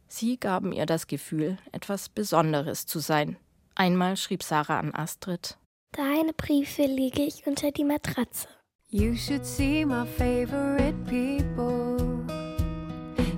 [0.07, 3.35] Sie gaben ihr das Gefühl, etwas Besonderes zu sein.
[3.73, 5.57] Einmal schrieb Sarah an Astrid:
[5.93, 8.47] Deine Briefe lege ich unter die Matratze.
[8.89, 11.97] You should see my favorite people.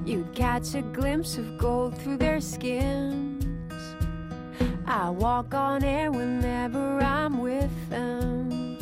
[0.06, 3.43] You'd catch a glimpse of gold through their skins.
[4.86, 8.78] I walk on air whenever I'm with them.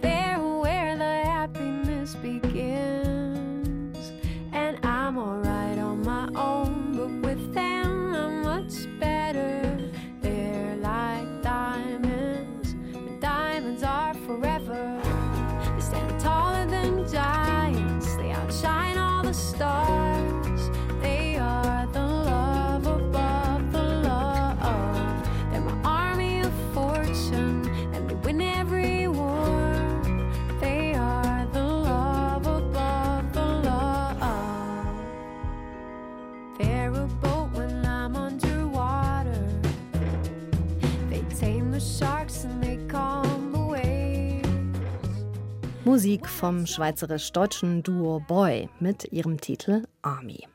[0.00, 4.12] They're where the happiness begins.
[4.52, 9.78] And I'm alright on my own, but with them I'm much better.
[10.20, 15.00] They're like diamonds, but diamonds are forever.
[15.74, 19.85] They stand taller than giants, they outshine all the stars.
[45.96, 50.46] Musik vom schweizerisch-deutschen Duo Boy mit ihrem Titel Army.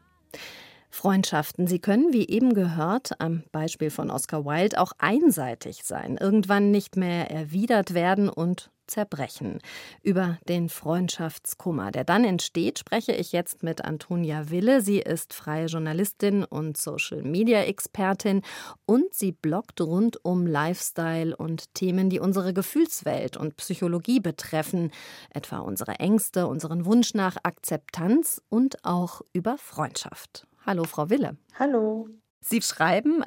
[0.92, 6.70] Freundschaften, sie können, wie eben gehört, am Beispiel von Oscar Wilde auch einseitig sein, irgendwann
[6.70, 9.60] nicht mehr erwidert werden und zerbrechen.
[10.04, 14.82] Über den Freundschaftskummer, der dann entsteht, spreche ich jetzt mit Antonia Wille.
[14.82, 18.42] Sie ist freie Journalistin und Social-Media-Expertin
[18.86, 24.92] und sie bloggt rund um Lifestyle und Themen, die unsere Gefühlswelt und Psychologie betreffen,
[25.32, 30.48] etwa unsere Ängste, unseren Wunsch nach Akzeptanz und auch über Freundschaft.
[30.66, 31.38] Hallo, Frau Wille.
[31.58, 32.08] Hallo.
[32.42, 33.24] Sie schreiben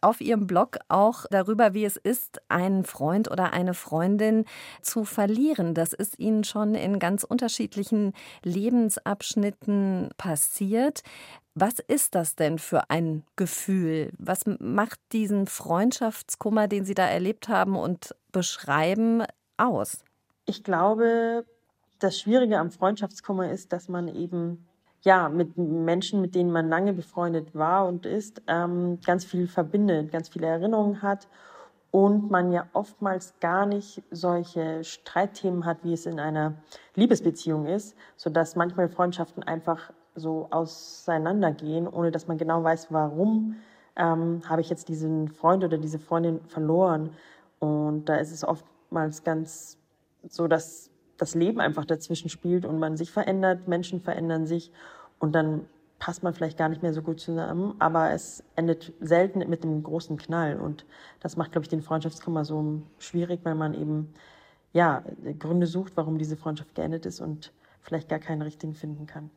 [0.00, 4.44] auf Ihrem Blog auch darüber, wie es ist, einen Freund oder eine Freundin
[4.82, 5.74] zu verlieren.
[5.74, 8.12] Das ist Ihnen schon in ganz unterschiedlichen
[8.42, 11.02] Lebensabschnitten passiert.
[11.54, 14.12] Was ist das denn für ein Gefühl?
[14.18, 19.22] Was macht diesen Freundschaftskummer, den Sie da erlebt haben und beschreiben,
[19.56, 19.98] aus?
[20.44, 21.44] Ich glaube,
[21.98, 24.65] das Schwierige am Freundschaftskummer ist, dass man eben
[25.06, 30.10] ja, mit Menschen, mit denen man lange befreundet war und ist, ähm, ganz viel verbindet,
[30.10, 31.28] ganz viele Erinnerungen hat
[31.92, 36.54] und man ja oftmals gar nicht solche Streitthemen hat, wie es in einer
[36.96, 43.54] Liebesbeziehung ist, sodass manchmal Freundschaften einfach so auseinandergehen, ohne dass man genau weiß, warum
[43.94, 47.10] ähm, habe ich jetzt diesen Freund oder diese Freundin verloren.
[47.60, 49.78] Und da ist es oftmals ganz
[50.28, 54.70] so, dass das Leben einfach dazwischen spielt und man sich verändert, Menschen verändern sich
[55.18, 55.66] und dann
[55.98, 59.82] passt man vielleicht gar nicht mehr so gut zusammen, aber es endet selten mit einem
[59.82, 60.84] großen Knall und
[61.20, 64.12] das macht, glaube ich, den Freundschaftskummer so schwierig, weil man eben
[64.72, 65.02] ja
[65.38, 69.30] Gründe sucht, warum diese Freundschaft geendet ist und vielleicht gar keinen richtigen finden kann.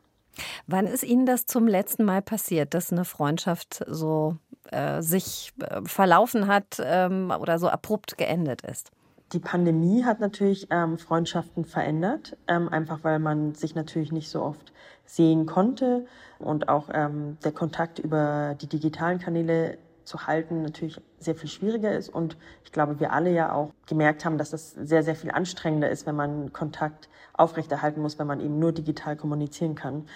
[0.66, 4.36] Wann ist Ihnen das zum letzten Mal passiert, dass eine Freundschaft so
[4.70, 8.90] äh, sich äh, verlaufen hat ähm, oder so abrupt geendet ist?
[9.32, 14.42] Die Pandemie hat natürlich ähm, Freundschaften verändert, ähm, einfach weil man sich natürlich nicht so
[14.42, 14.72] oft
[15.04, 16.04] sehen konnte
[16.40, 21.96] und auch ähm, der Kontakt über die digitalen Kanäle zu halten natürlich sehr viel schwieriger
[21.96, 22.08] ist.
[22.08, 25.88] Und ich glaube, wir alle ja auch gemerkt haben, dass das sehr, sehr viel anstrengender
[25.88, 30.06] ist, wenn man Kontakt aufrechterhalten muss, wenn man eben nur digital kommunizieren kann.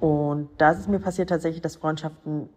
[0.00, 2.48] Und da ist es mir passiert tatsächlich, dass Freundschaften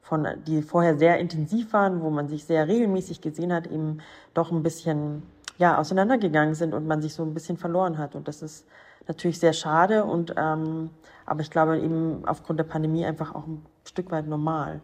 [0.00, 3.98] von, die vorher sehr intensiv waren, wo man sich sehr regelmäßig gesehen hat, eben
[4.32, 5.22] doch ein bisschen
[5.60, 8.14] ja, auseinandergegangen sind und man sich so ein bisschen verloren hat.
[8.14, 8.66] Und das ist
[9.06, 10.90] natürlich sehr schade und ähm,
[11.26, 14.80] aber ich glaube eben aufgrund der Pandemie einfach auch ein Stück weit normal.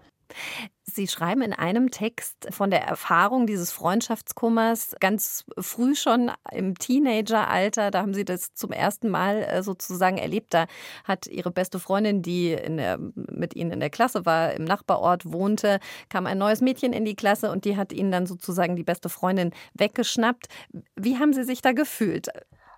[0.89, 7.91] Sie schreiben in einem Text von der Erfahrung dieses Freundschaftskummers ganz früh schon im Teenageralter.
[7.91, 10.55] Da haben Sie das zum ersten Mal äh, sozusagen erlebt.
[10.55, 10.67] Da
[11.03, 15.81] hat Ihre beste Freundin, die der, mit Ihnen in der Klasse war, im Nachbarort wohnte,
[16.09, 19.09] kam ein neues Mädchen in die Klasse und die hat Ihnen dann sozusagen die beste
[19.09, 20.47] Freundin weggeschnappt.
[20.95, 22.29] Wie haben Sie sich da gefühlt?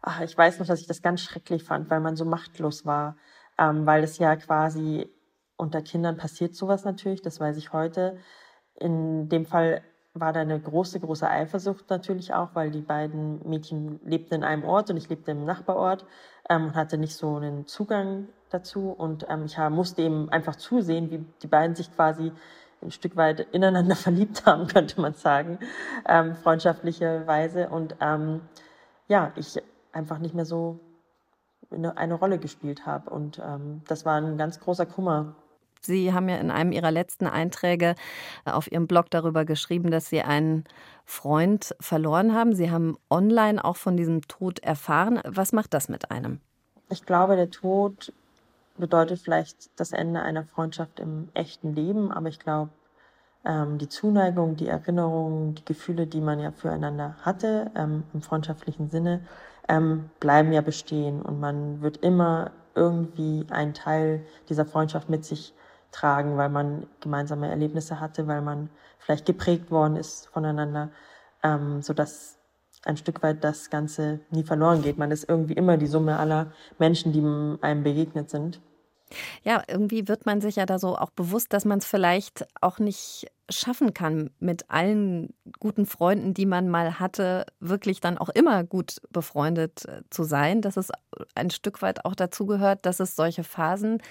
[0.00, 3.16] Ach, ich weiß noch, dass ich das ganz schrecklich fand, weil man so machtlos war,
[3.58, 5.10] ähm, weil es ja quasi
[5.58, 8.16] unter Kindern passiert sowas natürlich, das weiß ich heute.
[8.76, 9.82] In dem Fall
[10.14, 14.64] war da eine große, große Eifersucht natürlich auch, weil die beiden Mädchen lebten in einem
[14.64, 16.06] Ort und ich lebte im Nachbarort
[16.48, 18.90] ähm, und hatte nicht so einen Zugang dazu.
[18.90, 22.32] Und ähm, ich musste eben einfach zusehen, wie die beiden sich quasi
[22.80, 25.58] ein Stück weit ineinander verliebt haben, könnte man sagen,
[26.06, 27.68] ähm, freundschaftlicherweise.
[27.68, 28.42] Und ähm,
[29.08, 29.60] ja, ich
[29.92, 30.78] einfach nicht mehr so
[31.70, 33.10] eine, eine Rolle gespielt habe.
[33.10, 35.34] Und ähm, das war ein ganz großer Kummer
[35.80, 37.94] Sie haben ja in einem Ihrer letzten Einträge
[38.44, 40.64] äh, auf Ihrem Blog darüber geschrieben, dass Sie einen
[41.04, 42.54] Freund verloren haben.
[42.54, 45.20] Sie haben online auch von diesem Tod erfahren.
[45.24, 46.40] Was macht das mit einem?
[46.90, 48.12] Ich glaube, der Tod
[48.76, 52.70] bedeutet vielleicht das Ende einer Freundschaft im echten Leben, aber ich glaube,
[53.44, 58.88] ähm, die Zuneigung, die Erinnerungen, die Gefühle, die man ja füreinander hatte, ähm, im freundschaftlichen
[58.90, 59.20] Sinne,
[59.68, 65.54] ähm, bleiben ja bestehen und man wird immer irgendwie einen Teil dieser Freundschaft mit sich
[65.92, 70.90] tragen, weil man gemeinsame Erlebnisse hatte, weil man vielleicht geprägt worden ist voneinander,
[71.42, 72.38] ähm, sodass
[72.84, 74.98] ein Stück weit das Ganze nie verloren geht.
[74.98, 77.20] Man ist irgendwie immer die Summe aller Menschen, die
[77.62, 78.60] einem begegnet sind.
[79.42, 82.78] Ja, irgendwie wird man sich ja da so auch bewusst, dass man es vielleicht auch
[82.78, 88.64] nicht schaffen kann, mit allen guten Freunden, die man mal hatte, wirklich dann auch immer
[88.64, 90.60] gut befreundet äh, zu sein.
[90.60, 90.90] Dass es
[91.34, 94.02] ein Stück weit auch dazu gehört, dass es solche Phasen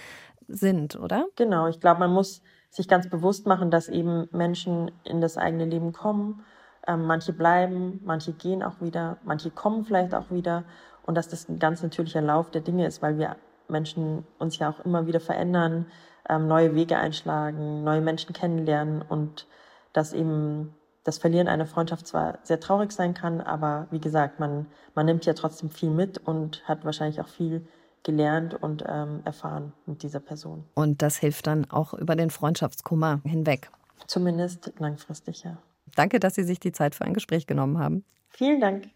[0.48, 1.26] sind, oder?
[1.36, 5.66] Genau, ich glaube, man muss sich ganz bewusst machen, dass eben Menschen in das eigene
[5.66, 6.44] Leben kommen.
[6.86, 10.64] Ähm, manche bleiben, manche gehen auch wieder, manche kommen vielleicht auch wieder.
[11.06, 13.38] Und dass das ein ganz natürlicher Lauf der Dinge ist, weil wir
[13.70, 15.86] Menschen uns ja auch immer wieder verändern,
[16.30, 19.48] ähm, neue Wege einschlagen, neue Menschen kennenlernen und
[19.94, 24.68] dass eben das Verlieren einer Freundschaft zwar sehr traurig sein kann, aber wie gesagt, man,
[24.94, 27.66] man nimmt ja trotzdem viel mit und hat wahrscheinlich auch viel
[28.08, 30.64] gelernt und ähm, erfahren mit dieser Person.
[30.74, 33.70] Und das hilft dann auch über den Freundschaftskummer hinweg.
[34.08, 35.58] Zumindest langfristig, ja.
[35.96, 38.04] Danke, dass Sie sich die Zeit für ein Gespräch genommen haben.
[38.30, 38.90] Vielen Dank.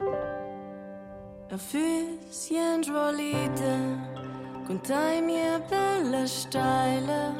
[4.67, 7.33] Contai mie belle steile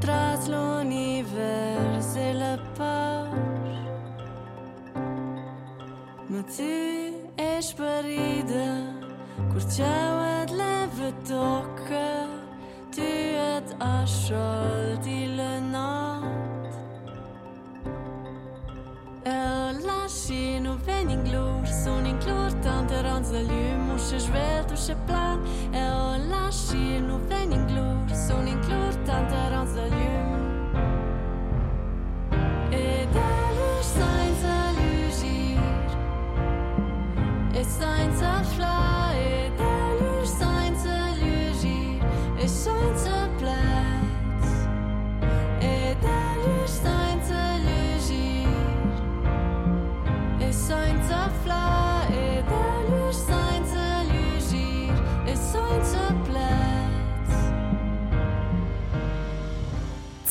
[0.00, 3.28] Tras l'univers e la pace
[6.28, 6.42] Ma
[7.60, 8.68] sparita
[9.50, 10.47] Curciau ad leve
[11.28, 12.26] dukke,
[12.96, 16.24] du et er skjold i lønnat.
[19.26, 25.38] Øla skino venin glor, sonin glor, tante ranza ljumor, se žvelto se plan.
[25.74, 30.17] Øla skino venin glor, sonin glor, tante ranza ljumor.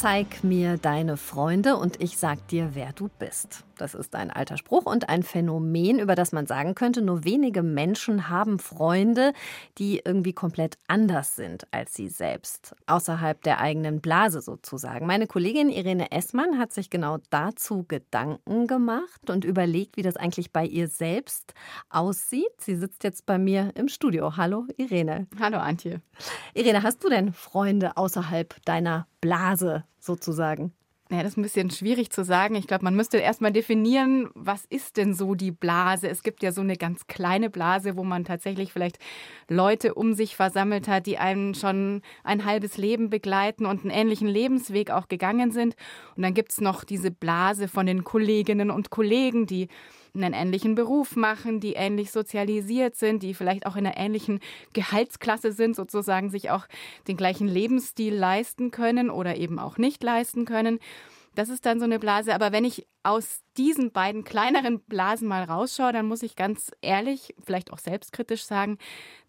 [0.07, 3.65] Zeig mir deine Freunde und ich sag dir, wer du bist.
[3.77, 7.63] Das ist ein alter Spruch und ein Phänomen, über das man sagen könnte, nur wenige
[7.63, 9.33] Menschen haben Freunde,
[9.77, 15.05] die irgendwie komplett anders sind als sie selbst, außerhalb der eigenen Blase sozusagen.
[15.05, 20.51] Meine Kollegin Irene Essmann hat sich genau dazu Gedanken gemacht und überlegt, wie das eigentlich
[20.51, 21.53] bei ihr selbst
[21.89, 22.51] aussieht.
[22.59, 24.37] Sie sitzt jetzt bei mir im Studio.
[24.37, 25.27] Hallo Irene.
[25.39, 26.01] Hallo Antje.
[26.53, 30.73] Irene, hast du denn Freunde außerhalb deiner Blase sozusagen?
[31.09, 32.55] Ja, das ist ein bisschen schwierig zu sagen.
[32.55, 36.09] Ich glaube, man müsste erstmal definieren, was ist denn so die Blase?
[36.09, 38.99] Es gibt ja so eine ganz kleine Blase, wo man tatsächlich vielleicht
[39.47, 44.27] Leute um sich versammelt hat, die einen schon ein halbes Leben begleiten und einen ähnlichen
[44.27, 45.77] Lebensweg auch gegangen sind.
[46.17, 49.69] Und dann gibt es noch diese Blase von den Kolleginnen und Kollegen, die
[50.23, 54.39] einen ähnlichen Beruf machen, die ähnlich sozialisiert sind, die vielleicht auch in einer ähnlichen
[54.73, 56.67] Gehaltsklasse sind, sozusagen sich auch
[57.07, 60.79] den gleichen Lebensstil leisten können oder eben auch nicht leisten können.
[61.35, 62.33] Das ist dann so eine Blase.
[62.33, 67.33] Aber wenn ich aus diesen beiden kleineren Blasen mal rausschaue, dann muss ich ganz ehrlich,
[67.43, 68.77] vielleicht auch selbstkritisch sagen,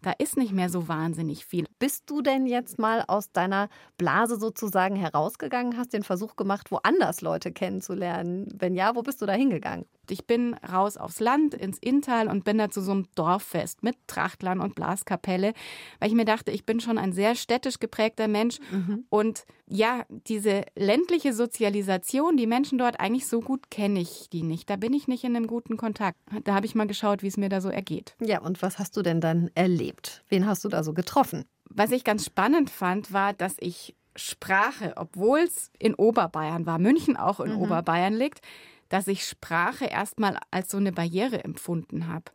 [0.01, 1.65] da ist nicht mehr so wahnsinnig viel.
[1.79, 7.21] Bist du denn jetzt mal aus deiner Blase sozusagen herausgegangen, hast den Versuch gemacht, woanders
[7.21, 8.47] Leute kennenzulernen?
[8.53, 9.85] Wenn ja, wo bist du da hingegangen?
[10.09, 13.95] Ich bin raus aufs Land, ins Inntal und bin da zu so einem Dorffest mit
[14.07, 15.53] Trachtlern und Blaskapelle,
[15.99, 19.05] weil ich mir dachte, ich bin schon ein sehr städtisch geprägter Mensch mhm.
[19.09, 24.69] und ja, diese ländliche Sozialisation, die Menschen dort eigentlich so gut kenne ich die nicht.
[24.69, 26.17] Da bin ich nicht in einem guten Kontakt.
[26.43, 28.15] Da habe ich mal geschaut, wie es mir da so ergeht.
[28.19, 30.23] Ja, und was hast du denn dann erlebt?
[30.29, 31.45] Wen hast du da so getroffen?
[31.69, 37.15] Was ich ganz spannend fand, war, dass ich Sprache, obwohl es in Oberbayern war, München
[37.15, 37.61] auch in mhm.
[37.61, 38.41] Oberbayern liegt,
[38.89, 42.25] dass ich Sprache erstmal als so eine Barriere empfunden habe.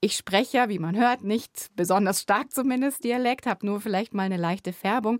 [0.00, 4.24] Ich spreche ja, wie man hört, nicht besonders stark zumindest Dialekt, habe nur vielleicht mal
[4.24, 5.18] eine leichte Färbung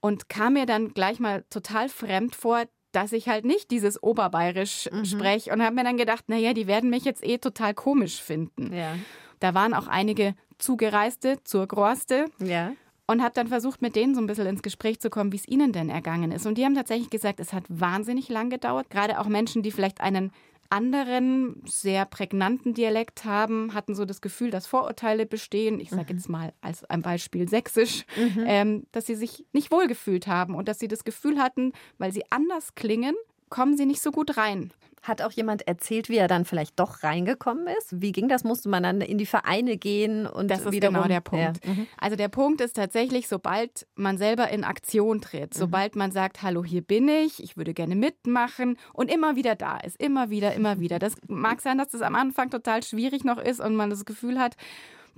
[0.00, 4.88] und kam mir dann gleich mal total fremd vor, dass ich halt nicht dieses Oberbayerisch
[4.90, 5.04] mhm.
[5.04, 8.72] spreche und habe mir dann gedacht, naja, die werden mich jetzt eh total komisch finden.
[8.74, 8.96] Ja.
[9.40, 12.26] Da waren auch einige Zugereiste, Zurgroste.
[12.38, 12.72] Ja.
[13.06, 15.48] Und habe dann versucht, mit denen so ein bisschen ins Gespräch zu kommen, wie es
[15.48, 16.44] ihnen denn ergangen ist.
[16.44, 18.90] Und die haben tatsächlich gesagt, es hat wahnsinnig lang gedauert.
[18.90, 20.30] Gerade auch Menschen, die vielleicht einen
[20.70, 25.80] anderen, sehr prägnanten Dialekt haben, hatten so das Gefühl, dass Vorurteile bestehen.
[25.80, 26.18] Ich sage mhm.
[26.18, 28.44] jetzt mal als ein Beispiel Sächsisch, mhm.
[28.46, 32.24] ähm, dass sie sich nicht wohlgefühlt haben und dass sie das Gefühl hatten, weil sie
[32.30, 33.14] anders klingen,
[33.48, 34.72] kommen sie nicht so gut rein.
[35.02, 38.00] Hat auch jemand erzählt, wie er dann vielleicht doch reingekommen ist?
[38.00, 38.44] Wie ging das?
[38.44, 41.64] Musste man dann in die Vereine gehen und das ist wiederum, genau der Punkt.
[41.64, 41.72] Ja.
[41.72, 41.86] Mhm.
[41.98, 45.58] Also der Punkt ist tatsächlich, sobald man selber in Aktion tritt, mhm.
[45.58, 49.78] sobald man sagt, hallo, hier bin ich, ich würde gerne mitmachen und immer wieder da
[49.78, 50.98] ist, immer wieder, immer wieder.
[50.98, 54.38] Das mag sein, dass das am Anfang total schwierig noch ist und man das Gefühl
[54.38, 54.56] hat,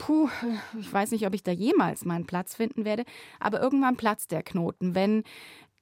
[0.01, 0.29] puh,
[0.81, 3.05] ich weiß nicht, ob ich da jemals meinen Platz finden werde,
[3.39, 5.23] aber irgendwann platzt der Knoten, wenn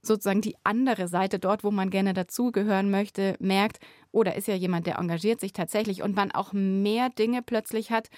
[0.09, 3.79] sozusagen die andere Seite dort, wo man gerne dazugehören möchte, merkt,
[4.11, 7.93] oh, da ist ja jemand, der engagiert sich tatsächlich und man auch mehr Dinge plötzlich
[7.93, 8.09] hat,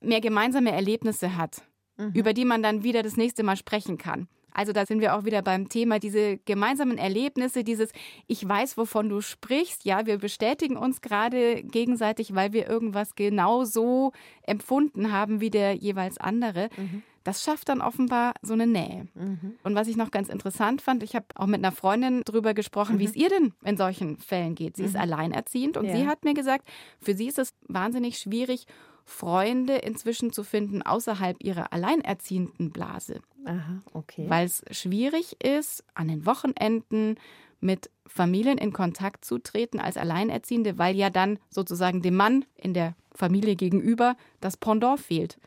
[0.00, 1.62] mehr gemeinsame Erlebnisse hat,
[1.96, 2.12] mhm.
[2.12, 4.28] über die man dann wieder das nächste Mal sprechen kann.
[4.58, 7.92] Also da sind wir auch wieder beim Thema, diese gemeinsamen Erlebnisse, dieses
[8.26, 9.84] Ich weiß, wovon du sprichst.
[9.84, 14.10] Ja, wir bestätigen uns gerade gegenseitig, weil wir irgendwas genau so
[14.42, 16.70] empfunden haben wie der jeweils andere.
[16.76, 17.04] Mhm.
[17.24, 19.08] Das schafft dann offenbar so eine Nähe.
[19.14, 19.54] Mhm.
[19.62, 22.96] Und was ich noch ganz interessant fand, ich habe auch mit einer Freundin darüber gesprochen,
[22.96, 22.98] mhm.
[23.00, 24.76] wie es ihr denn in solchen Fällen geht.
[24.76, 24.88] Sie mhm.
[24.88, 25.96] ist alleinerziehend und ja.
[25.96, 26.68] sie hat mir gesagt,
[27.00, 28.66] für sie ist es wahnsinnig schwierig,
[29.04, 33.20] Freunde inzwischen zu finden außerhalb ihrer alleinerziehenden Blase.
[33.46, 34.26] Aha, okay.
[34.28, 37.16] Weil es schwierig ist, an den Wochenenden
[37.60, 42.74] mit Familien in Kontakt zu treten als Alleinerziehende, weil ja dann sozusagen dem Mann in
[42.74, 45.38] der Familie gegenüber das Pendant fehlt.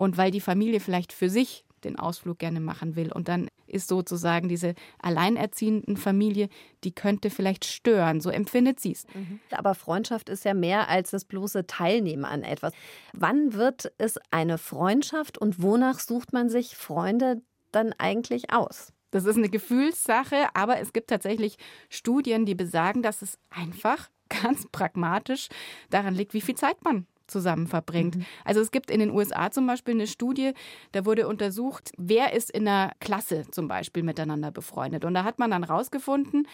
[0.00, 3.12] Und weil die Familie vielleicht für sich den Ausflug gerne machen will.
[3.12, 6.48] Und dann ist sozusagen diese alleinerziehenden Familie,
[6.84, 8.22] die könnte vielleicht stören.
[8.22, 9.04] So empfindet sie es.
[9.12, 9.40] Mhm.
[9.50, 12.72] Aber Freundschaft ist ja mehr als das bloße Teilnehmen an etwas.
[13.12, 18.94] Wann wird es eine Freundschaft und wonach sucht man sich Freunde dann eigentlich aus?
[19.10, 21.58] Das ist eine Gefühlssache, aber es gibt tatsächlich
[21.90, 24.08] Studien, die besagen, dass es einfach
[24.42, 25.48] ganz pragmatisch
[25.90, 28.16] daran liegt, wie viel Zeit man zusammen verbringt.
[28.16, 28.24] Mhm.
[28.44, 30.52] Also es gibt in den USA zum Beispiel eine Studie,
[30.92, 35.04] da wurde untersucht, wer ist in einer Klasse zum Beispiel miteinander befreundet.
[35.04, 36.46] Und da hat man dann rausgefunden,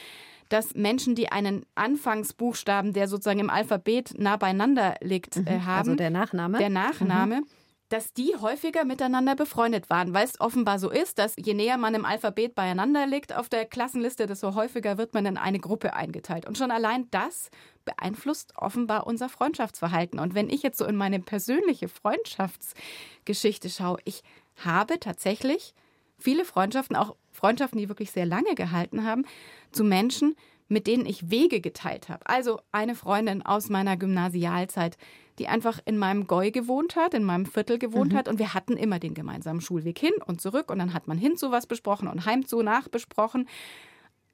[0.48, 5.46] dass Menschen, die einen Anfangsbuchstaben, der sozusagen im Alphabet nah beieinander liegt, mhm.
[5.46, 5.78] Äh, haben.
[5.78, 6.58] Also der Nachname.
[6.58, 7.40] Der Nachname.
[7.40, 7.46] Mhm
[7.89, 11.95] dass die häufiger miteinander befreundet waren, weil es offenbar so ist, dass je näher man
[11.95, 16.47] im Alphabet beieinander liegt auf der Klassenliste, desto häufiger wird man in eine Gruppe eingeteilt.
[16.47, 17.51] Und schon allein das
[17.84, 20.18] beeinflusst offenbar unser Freundschaftsverhalten.
[20.18, 24.22] Und wenn ich jetzt so in meine persönliche Freundschaftsgeschichte schaue, ich
[24.57, 25.74] habe tatsächlich
[26.18, 29.24] viele Freundschaften, auch Freundschaften, die wirklich sehr lange gehalten haben,
[29.70, 30.34] zu Menschen,
[30.68, 32.26] mit denen ich Wege geteilt habe.
[32.26, 34.96] Also eine Freundin aus meiner Gymnasialzeit,
[35.38, 38.16] die einfach in meinem Goi gewohnt hat, in meinem Viertel gewohnt mhm.
[38.16, 41.18] hat und wir hatten immer den gemeinsamen Schulweg hin und zurück und dann hat man
[41.18, 43.48] hinzu was besprochen und heimzu nachbesprochen.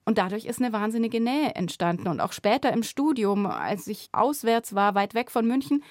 [0.04, 2.08] Und dadurch ist eine wahnsinnige Nähe entstanden.
[2.08, 5.84] Und auch später im Studium, als ich auswärts war, weit weg von München,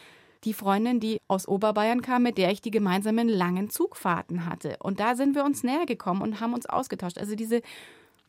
[0.44, 4.76] die Freundin, die aus Oberbayern kam, mit der ich die gemeinsamen langen Zugfahrten hatte.
[4.80, 7.20] Und da sind wir uns näher gekommen und haben uns ausgetauscht.
[7.20, 7.62] Also diese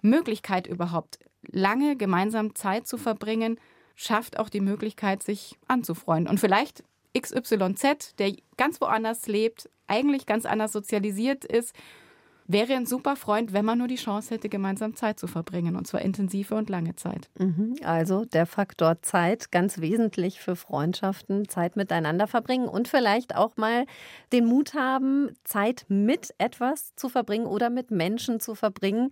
[0.03, 1.19] Möglichkeit überhaupt,
[1.51, 3.59] lange gemeinsam Zeit zu verbringen,
[3.95, 6.31] schafft auch die Möglichkeit, sich anzufreunden.
[6.31, 6.85] Und vielleicht
[7.19, 11.75] XYZ, der ganz woanders lebt, eigentlich ganz anders sozialisiert ist,
[12.47, 15.87] wäre ein super Freund, wenn man nur die Chance hätte, gemeinsam Zeit zu verbringen, und
[15.87, 17.31] zwar intensive und lange Zeit.
[17.39, 23.57] Mhm, also der Faktor Zeit, ganz wesentlich für Freundschaften, Zeit miteinander verbringen und vielleicht auch
[23.57, 23.87] mal
[24.33, 29.11] den Mut haben, Zeit mit etwas zu verbringen oder mit Menschen zu verbringen,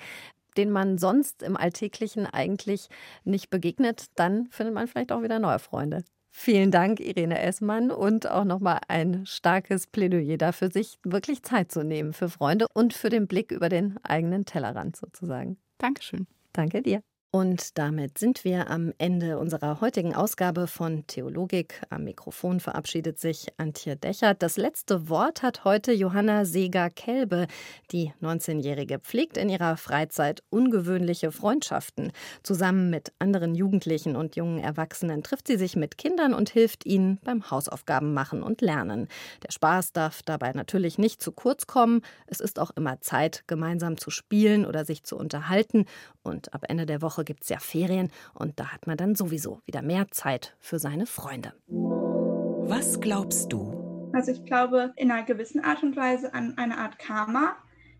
[0.60, 2.88] den man sonst im Alltäglichen eigentlich
[3.24, 6.04] nicht begegnet, dann findet man vielleicht auch wieder neue Freunde.
[6.32, 11.82] Vielen Dank, Irene Essmann, und auch nochmal ein starkes Plädoyer dafür, sich wirklich Zeit zu
[11.82, 15.56] nehmen für Freunde und für den Blick über den eigenen Tellerrand sozusagen.
[15.78, 16.26] Dankeschön.
[16.52, 17.02] Danke dir.
[17.32, 21.80] Und damit sind wir am Ende unserer heutigen Ausgabe von Theologik.
[21.88, 24.42] Am Mikrofon verabschiedet sich Antje Dechert.
[24.42, 27.46] Das letzte Wort hat heute Johanna Seger-Kelbe.
[27.92, 32.10] Die 19-Jährige pflegt in ihrer Freizeit ungewöhnliche Freundschaften.
[32.42, 37.20] Zusammen mit anderen Jugendlichen und jungen Erwachsenen trifft sie sich mit Kindern und hilft ihnen
[37.22, 39.06] beim Hausaufgaben machen und lernen.
[39.44, 42.00] Der Spaß darf dabei natürlich nicht zu kurz kommen.
[42.26, 45.84] Es ist auch immer Zeit, gemeinsam zu spielen oder sich zu unterhalten.
[46.22, 49.60] Und ab Ende der Woche gibt es ja Ferien und da hat man dann sowieso
[49.64, 51.54] wieder mehr Zeit für seine Freunde.
[51.68, 54.10] Was glaubst du?
[54.12, 57.56] Also ich glaube in einer gewissen Art und Weise an eine Art Karma.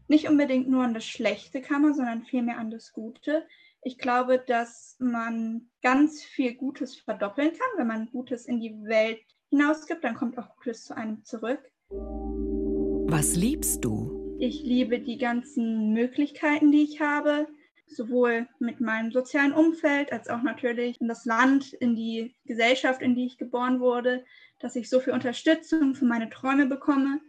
[0.08, 3.46] Nicht unbedingt nur an das schlechte Karma, sondern vielmehr an das Gute.
[3.82, 7.78] Ich glaube, dass man ganz viel Gutes verdoppeln kann.
[7.78, 11.60] Wenn man Gutes in die Welt hinausgibt, dann kommt auch Gutes zu einem zurück.
[11.88, 14.36] Was liebst du?
[14.38, 17.46] Ich liebe die ganzen Möglichkeiten, die ich habe
[17.90, 23.14] sowohl mit meinem sozialen Umfeld als auch natürlich in das Land, in die Gesellschaft, in
[23.14, 24.24] die ich geboren wurde,
[24.58, 27.20] dass ich so viel Unterstützung für meine Träume bekomme,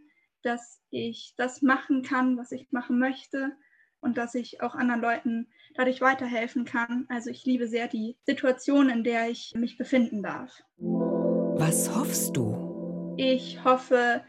[0.44, 3.52] dass ich das machen kann, was ich machen möchte
[4.02, 7.06] und dass ich auch anderen Leuten dadurch weiterhelfen kann.
[7.10, 10.62] Also ich liebe sehr die Situation, in der ich mich befinden darf.
[10.78, 13.16] Was hoffst du?
[13.18, 14.24] Ich hoffe,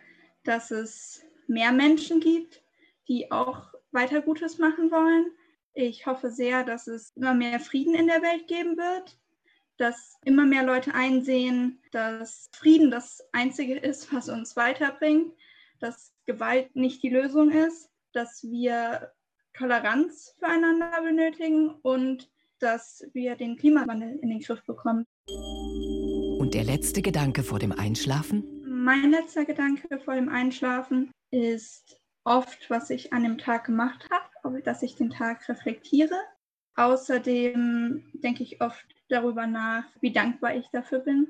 [0.45, 2.63] dass es mehr Menschen gibt,
[3.09, 5.27] die auch weiter Gutes machen wollen
[5.75, 9.19] ich hoffe sehr, dass es immer mehr Frieden in der Welt geben wird,
[9.79, 15.33] dass immer mehr Leute einsehen, dass Frieden das Einzige ist, was uns weiterbringt,
[15.81, 19.13] dass Gewalt nicht die Lösung ist, dass wir
[19.55, 25.05] Toleranz füreinander benötigen und dass wir den Klimawandel in den Griff bekommen.
[25.27, 28.63] Und der letzte Gedanke vor dem Einschlafen?
[28.67, 34.32] Mein letzter Gedanke vor dem Einschlafen ist oft, was ich an dem Tag gemacht habe
[34.65, 36.17] dass ich den Tag reflektiere.
[36.75, 41.29] Außerdem denke ich oft darüber nach, wie dankbar ich dafür bin,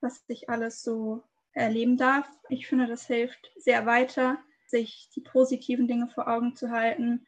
[0.00, 2.28] was ich alles so erleben darf.
[2.48, 7.26] Ich finde, das hilft sehr weiter, sich die positiven Dinge vor Augen zu halten.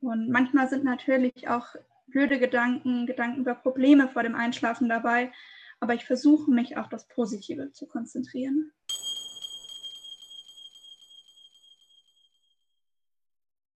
[0.00, 1.74] Und manchmal sind natürlich auch
[2.06, 5.32] blöde Gedanken, Gedanken über Probleme vor dem Einschlafen dabei,
[5.80, 8.72] aber ich versuche mich auf das Positive zu konzentrieren.